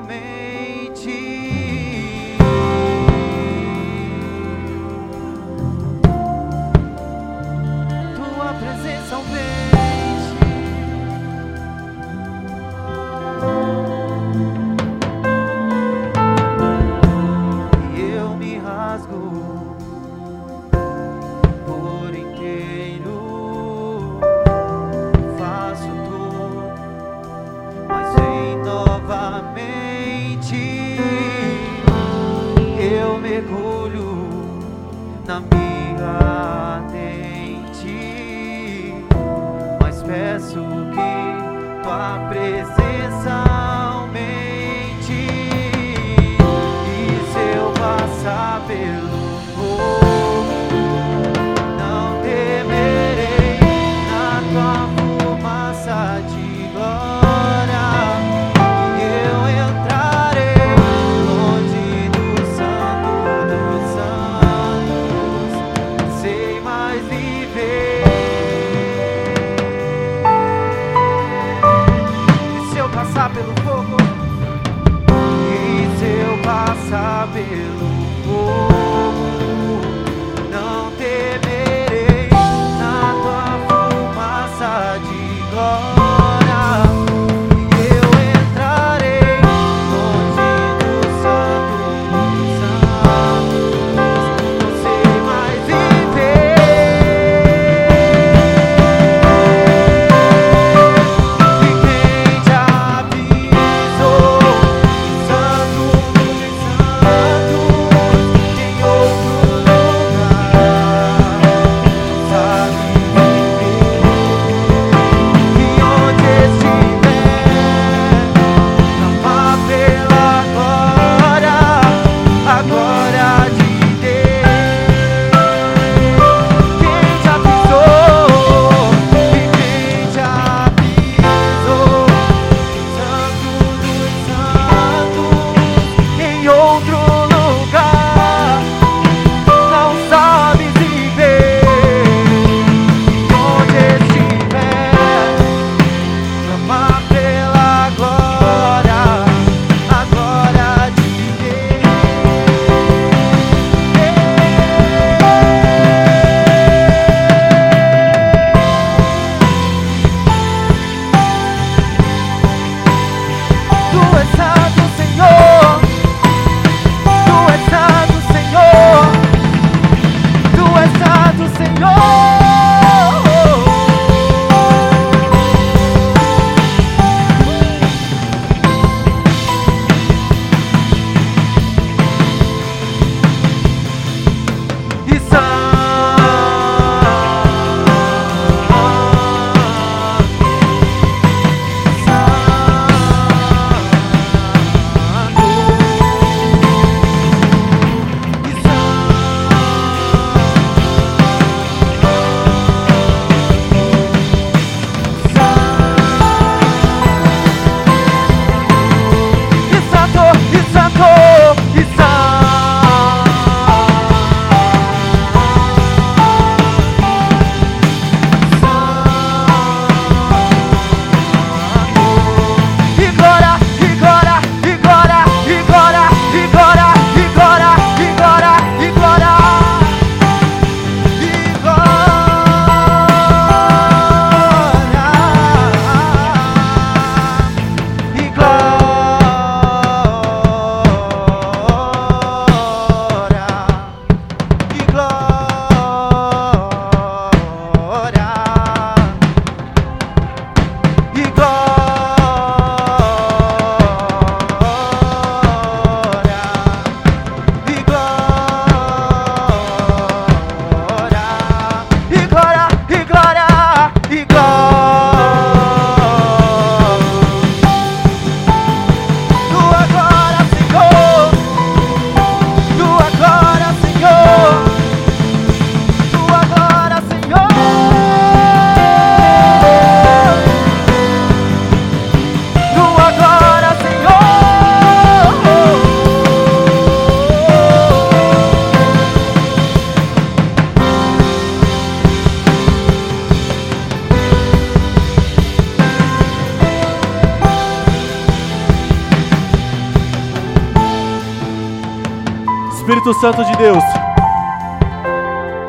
[303.62, 303.84] Deus,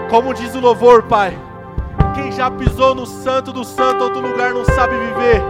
[0.08, 1.38] como diz o louvor, Pai,
[2.14, 5.42] quem já pisou no santo do santo, outro lugar não sabe viver.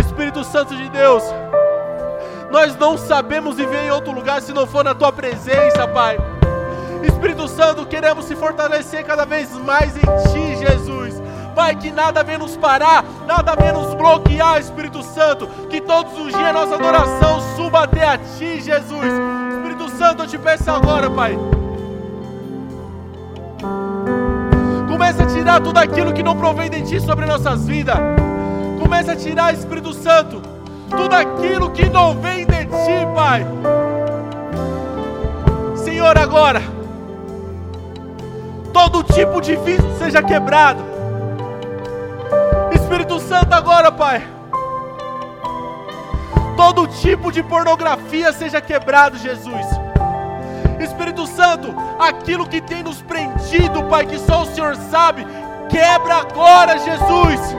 [0.00, 1.22] Espírito Santo de Deus,
[2.50, 6.16] nós não sabemos viver em outro lugar se não for na tua presença, Pai.
[7.02, 10.00] Espírito Santo, queremos se fortalecer cada vez mais em
[10.32, 11.22] Ti, Jesus.
[11.54, 15.46] Pai, que nada venha nos parar, nada venha nos bloquear, Espírito Santo.
[15.68, 19.28] Que todos os dias nossa adoração suba até a Ti, Jesus.
[19.98, 21.36] Santo, eu te peço agora, Pai.
[25.58, 27.96] Tirar tudo aquilo que não provém de Ti sobre nossas vidas.
[28.80, 30.40] Comece a tirar, Espírito Santo,
[30.90, 33.46] tudo aquilo que não vem de Ti, Pai.
[35.76, 36.62] Senhor, agora,
[38.72, 40.82] todo tipo de vício seja quebrado.
[42.72, 44.38] Espírito Santo, agora, Pai
[46.56, 49.64] todo tipo de pornografia seja quebrado, Jesus.
[50.80, 55.24] Espírito Santo, aquilo que tem nos prendido, Pai, que só o Senhor sabe,
[55.68, 57.56] quebra agora, Jesus.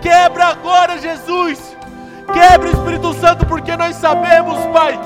[0.00, 1.76] Quebra agora, Jesus.
[2.32, 4.98] Quebra, Espírito Santo, porque nós sabemos, Pai,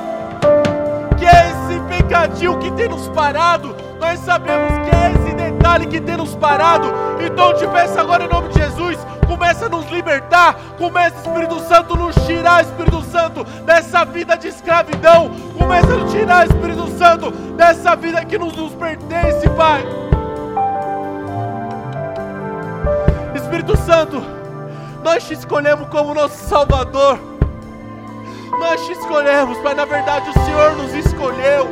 [1.19, 3.75] que é esse pecadinho que tem nos parado.
[4.01, 6.93] Nós sabemos que é esse detalhe que tem nos parado.
[7.25, 11.61] Então eu te peço agora em nome de Jesus, começa a nos libertar, começa Espírito
[11.61, 17.31] Santo nos tirar, Espírito Santo, dessa vida de escravidão, começa a nos tirar, Espírito Santo,
[17.31, 20.12] dessa vida que nos, nos pertence, Pai.
[23.63, 24.21] Espírito Santo,
[25.05, 27.17] nós te escolhemos como nosso Salvador.
[28.59, 29.73] Nós te escolhemos, Pai.
[29.75, 31.69] Na verdade, o Senhor nos escolheu.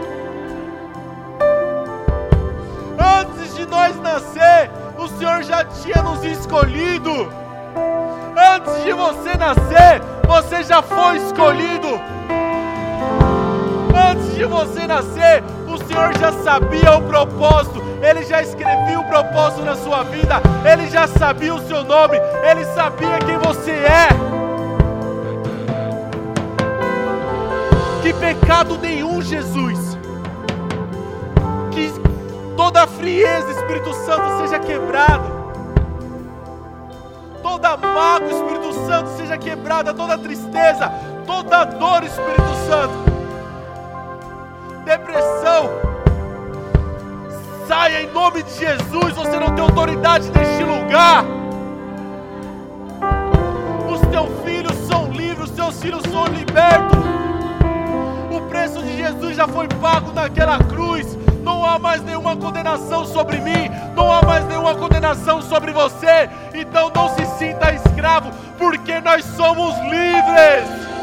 [3.18, 7.10] Antes de nós nascer, o Senhor já tinha nos escolhido.
[8.54, 11.88] Antes de você nascer, você já foi escolhido.
[13.94, 19.62] Antes de você nascer, o Senhor já sabia o propósito, Ele já escrevia o propósito
[19.62, 22.16] na sua vida, Ele já sabia o seu nome,
[22.48, 24.08] Ele sabia quem você é.
[28.02, 29.98] Que pecado nenhum, Jesus.
[31.70, 31.92] Que
[32.56, 35.40] toda frieza, Espírito Santo, seja quebrada.
[37.42, 40.90] Toda mágoa, Espírito Santo, seja quebrada, toda tristeza,
[41.26, 43.19] toda dor, Espírito Santo,
[44.80, 45.70] depressão,
[47.66, 51.24] saia em nome de Jesus, você não tem autoridade neste lugar.
[53.90, 57.00] Os teus filhos são livres, os teus filhos são libertos.
[59.40, 61.16] já foi pago naquela cruz.
[61.42, 66.28] Não há mais nenhuma condenação sobre mim, não há mais nenhuma condenação sobre você.
[66.52, 70.99] Então não se sinta escravo, porque nós somos livres.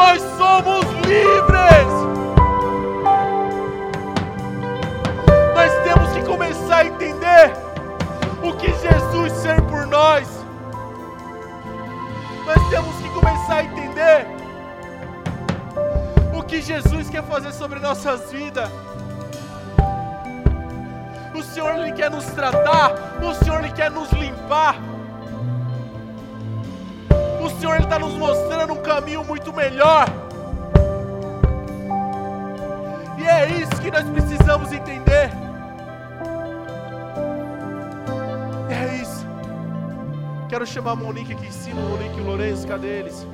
[0.00, 1.90] Nós somos livres.
[5.54, 7.52] Nós temos que começar a entender
[8.42, 10.26] o que Jesus ser por nós.
[12.46, 14.26] Nós temos que começar a entender
[16.34, 18.70] o que Jesus quer fazer sobre nossas vidas.
[21.34, 24.76] O Senhor ele quer nos tratar, o Senhor ele quer nos limpar.
[27.38, 30.04] O Senhor ele está nos mostrando caminho muito melhor.
[33.16, 35.30] E é isso que nós precisamos entender.
[38.68, 39.24] É isso.
[40.48, 43.24] Quero chamar a Monique aqui em cima, Monique e o Lourenço, cadê eles?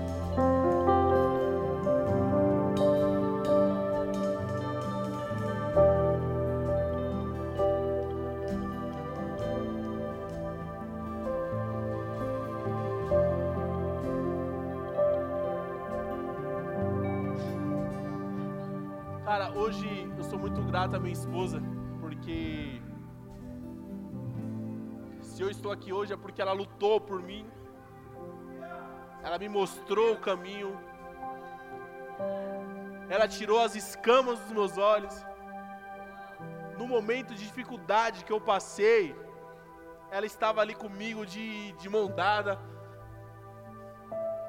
[21.19, 21.59] Esposa,
[22.01, 22.81] porque
[25.21, 27.45] se eu estou aqui hoje é porque ela lutou por mim,
[29.27, 30.71] ela me mostrou o caminho,
[33.09, 35.17] ela tirou as escamas dos meus olhos.
[36.79, 39.15] No momento de dificuldade que eu passei,
[40.11, 42.53] ela estava ali comigo de, de mão dada,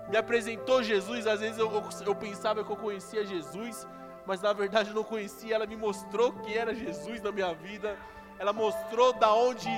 [0.10, 1.26] me apresentou Jesus.
[1.28, 1.70] Às vezes eu,
[2.06, 3.88] eu, pensava que eu conhecia Jesus,
[4.28, 5.56] mas na verdade eu não conhecia.
[5.56, 7.98] Ela me mostrou que era Jesus na minha vida.
[8.38, 9.70] Ela mostrou da onde,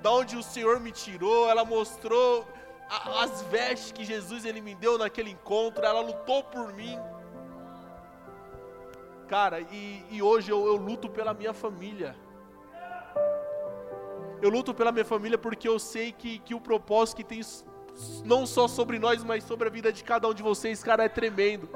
[0.00, 1.48] da onde o Senhor me tirou.
[1.48, 2.48] Ela mostrou
[2.88, 5.84] a, as vestes que Jesus ele me deu naquele encontro.
[5.84, 6.98] Ela lutou por mim.
[9.28, 12.16] Cara, e, e hoje eu, eu luto pela minha família.
[14.40, 17.40] Eu luto pela minha família porque eu sei que, que o propósito que tem
[18.24, 21.08] não só sobre nós, mas sobre a vida de cada um de vocês, cara, é
[21.08, 21.68] tremendo.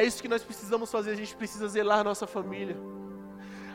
[0.00, 1.10] É isso que nós precisamos fazer.
[1.10, 2.74] A gente precisa zelar nossa família.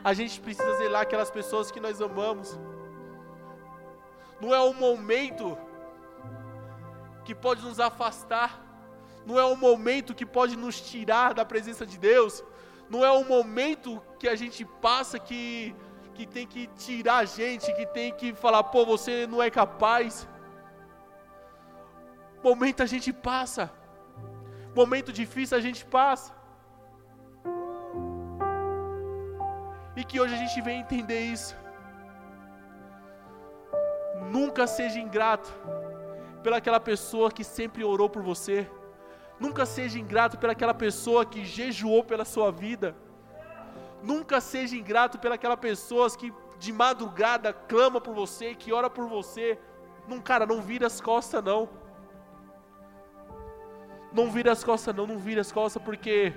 [0.02, 2.58] A gente precisa zelar aquelas pessoas que nós amamos.
[4.40, 5.56] Não é um momento
[7.24, 8.50] que pode nos afastar.
[9.24, 12.42] Não é um momento que pode nos tirar da presença de Deus.
[12.90, 15.76] Não é um momento que a gente passa que,
[16.12, 20.28] que tem que tirar a gente, que tem que falar, pô, você não é capaz.
[22.42, 23.72] Momento a gente passa
[24.80, 26.30] momento difícil a gente passa.
[29.98, 31.56] E que hoje a gente vem entender isso.
[34.36, 35.50] Nunca seja ingrato
[36.42, 38.58] pelaquela pessoa que sempre orou por você.
[39.40, 42.94] Nunca seja ingrato pelaquela pessoa que jejuou pela sua vida.
[44.02, 49.58] Nunca seja ingrato pelaquela pessoa que de madrugada clama por você, que ora por você.
[50.06, 51.85] Não, cara, não vira as costas não.
[54.12, 56.32] Não vira as costas, não, não vira as costas, porque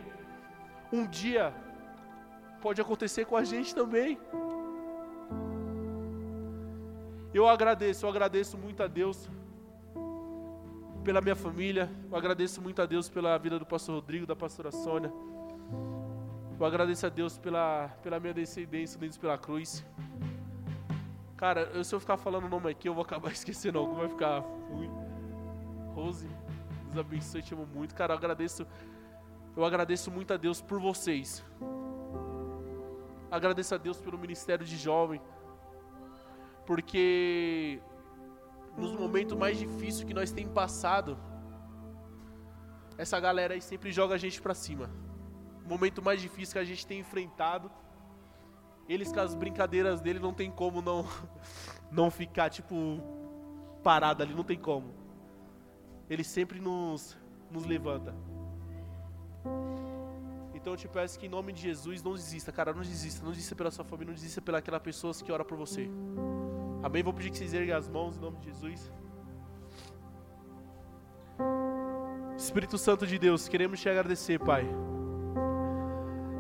[0.91, 1.53] um dia
[2.61, 4.17] pode acontecer com a gente também.
[7.33, 9.29] Eu agradeço, eu agradeço muito a Deus
[11.03, 14.71] pela minha família, eu agradeço muito a Deus pela vida do pastor Rodrigo, da pastora
[14.71, 15.11] Sônia.
[16.59, 19.85] Eu agradeço a Deus pela, pela minha descendência unidos pela cruz.
[21.37, 24.39] Cara, se eu ficar falando o nome aqui, eu vou acabar esquecendo algum, vai ficar
[24.39, 24.91] ruim.
[25.95, 26.27] Rose.
[26.91, 27.95] Deus abençoe, te amo muito.
[27.95, 28.65] Cara, eu agradeço,
[29.55, 31.43] eu agradeço muito a Deus por vocês.
[33.29, 35.21] Agradeço a Deus pelo ministério de jovem.
[36.65, 37.79] Porque
[38.77, 41.17] nos momentos mais difíceis que nós temos passado,
[42.97, 44.89] essa galera aí sempre joga a gente para cima.
[45.65, 47.71] Momento mais difícil que a gente tem enfrentado,
[48.87, 51.05] eles com as brincadeiras dele não tem como não
[51.91, 52.75] não ficar tipo
[53.83, 55.08] parado ali, não tem como.
[56.09, 57.17] Ele sempre nos,
[57.51, 58.15] nos levanta.
[60.53, 63.31] Então eu te peço que em nome de Jesus não desista, cara, não desista, não
[63.31, 65.89] desista pela sua família, não desista pela aquela pessoa que ora por você.
[66.83, 67.01] Amém?
[67.01, 68.91] Vou pedir que vocês erguem as mãos em nome de Jesus.
[72.37, 74.67] Espírito Santo de Deus, queremos te agradecer, Pai.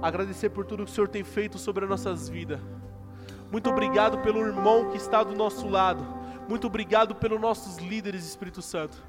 [0.01, 2.59] Agradecer por tudo que o Senhor tem feito sobre as nossas vidas.
[3.51, 6.05] Muito obrigado pelo irmão que está do nosso lado.
[6.47, 9.08] Muito obrigado pelos nossos líderes, Espírito Santo.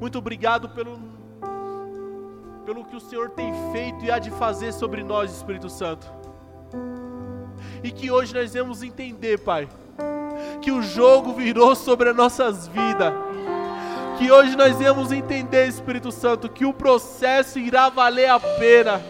[0.00, 0.98] Muito obrigado pelo,
[2.64, 6.06] pelo que o Senhor tem feito e há de fazer sobre nós, Espírito Santo.
[7.82, 9.68] E que hoje nós vamos entender, Pai,
[10.60, 13.12] que o jogo virou sobre as nossas vidas.
[14.18, 19.00] Que hoje nós iremos entender, Espírito Santo, que o processo irá valer a pena.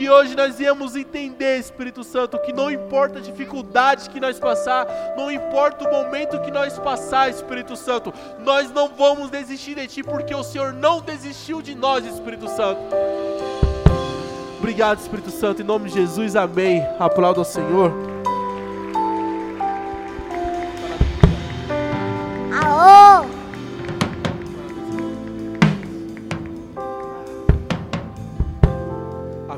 [0.00, 4.86] Que hoje nós iremos entender, Espírito Santo, que não importa a dificuldade que nós passar,
[5.14, 10.02] não importa o momento que nós passar, Espírito Santo, nós não vamos desistir de Ti,
[10.02, 12.80] porque o Senhor não desistiu de nós, Espírito Santo.
[14.58, 16.82] Obrigado, Espírito Santo, em nome de Jesus, amém.
[16.98, 17.92] Aplauda ao Senhor.
[22.58, 23.39] Aô!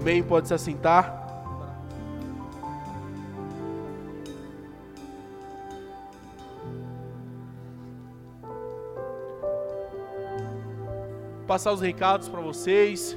[0.02, 0.20] Amém.
[0.20, 1.16] Pode se assentar.
[11.46, 13.16] Passar os recados para vocês.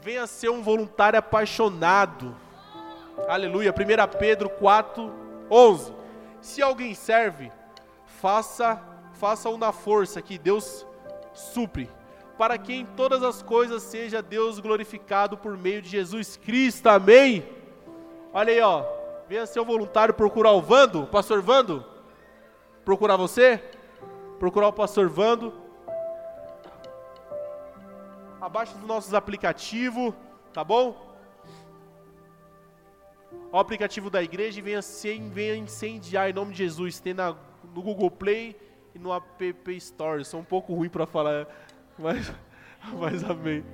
[0.00, 2.34] Venha ser um voluntário apaixonado.
[3.28, 3.72] Aleluia.
[3.72, 5.14] 1 Pedro 4,
[5.48, 5.94] 11.
[6.40, 7.52] Se alguém serve,
[8.06, 10.86] faça faça-o na força que Deus
[11.34, 11.90] supre,
[12.38, 16.86] para que em todas as coisas seja Deus glorificado por meio de Jesus Cristo.
[16.86, 17.44] Amém.
[18.32, 18.84] Olha aí, ó.
[19.28, 21.84] Venha ser um voluntário procurar o Vando, pastor Vando.
[22.84, 23.62] Procurar você?
[24.38, 25.52] Procurar o pastor Vando.
[28.40, 30.14] Abaixo dos nossos aplicativos,
[30.52, 30.96] tá bom?
[33.50, 34.80] O aplicativo da igreja e venha,
[35.32, 37.00] venha incendiar em nome de Jesus.
[37.00, 37.34] Tem na,
[37.74, 38.67] no Google Play
[38.98, 40.24] e no App Store.
[40.24, 41.46] Sou um pouco ruim para falar,
[41.98, 42.32] mas,
[42.98, 43.64] mas amém.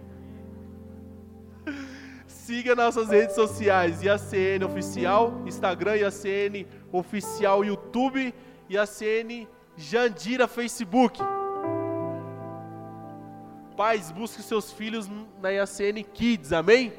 [2.26, 8.34] Siga nossas redes sociais, IACN Oficial, Instagram, IACN Oficial, YouTube,
[8.68, 11.20] IACN Jandira, Facebook.
[13.76, 15.08] Pais, busque seus filhos
[15.40, 16.92] na IACN Kids, amém?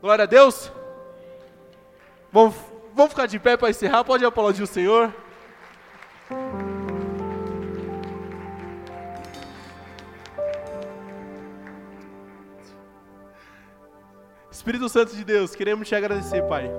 [0.00, 0.72] Glória a Deus.
[2.32, 2.69] Vamos
[3.00, 4.04] Vamos ficar de pé para encerrar?
[4.04, 5.10] Pode aplaudir o Senhor?
[14.50, 16.70] Espírito Santo de Deus, queremos te agradecer, Pai.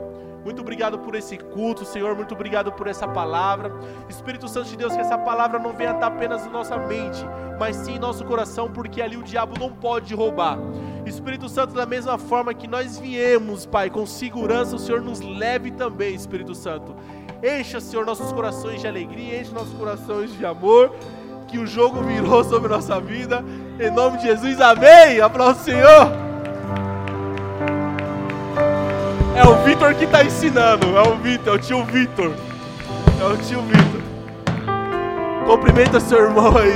[0.43, 2.15] Muito obrigado por esse culto, Senhor.
[2.15, 3.71] Muito obrigado por essa palavra.
[4.09, 7.23] Espírito Santo de Deus, que essa palavra não venha estar apenas na nossa mente,
[7.59, 10.57] mas sim em nosso coração, porque ali o diabo não pode roubar.
[11.05, 15.71] Espírito Santo, da mesma forma que nós viemos, Pai, com segurança, o Senhor nos leve
[15.71, 16.95] também, Espírito Santo.
[17.43, 20.95] Encha, Senhor, nossos corações de alegria, enche nossos corações de amor,
[21.47, 23.43] que o jogo virou sobre nossa vida.
[23.79, 25.19] Em nome de Jesus, amém.
[25.19, 26.30] Aplausos, Senhor.
[29.41, 32.31] É o Vitor que está ensinando, é o Vitor, é o tio Vitor.
[33.19, 34.01] É o tio Vitor.
[35.47, 36.75] Cumprimenta seu irmão aí.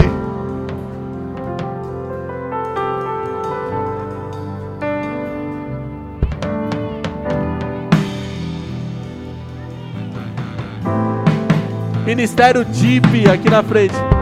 [12.04, 14.15] Ministério DIP aqui na frente.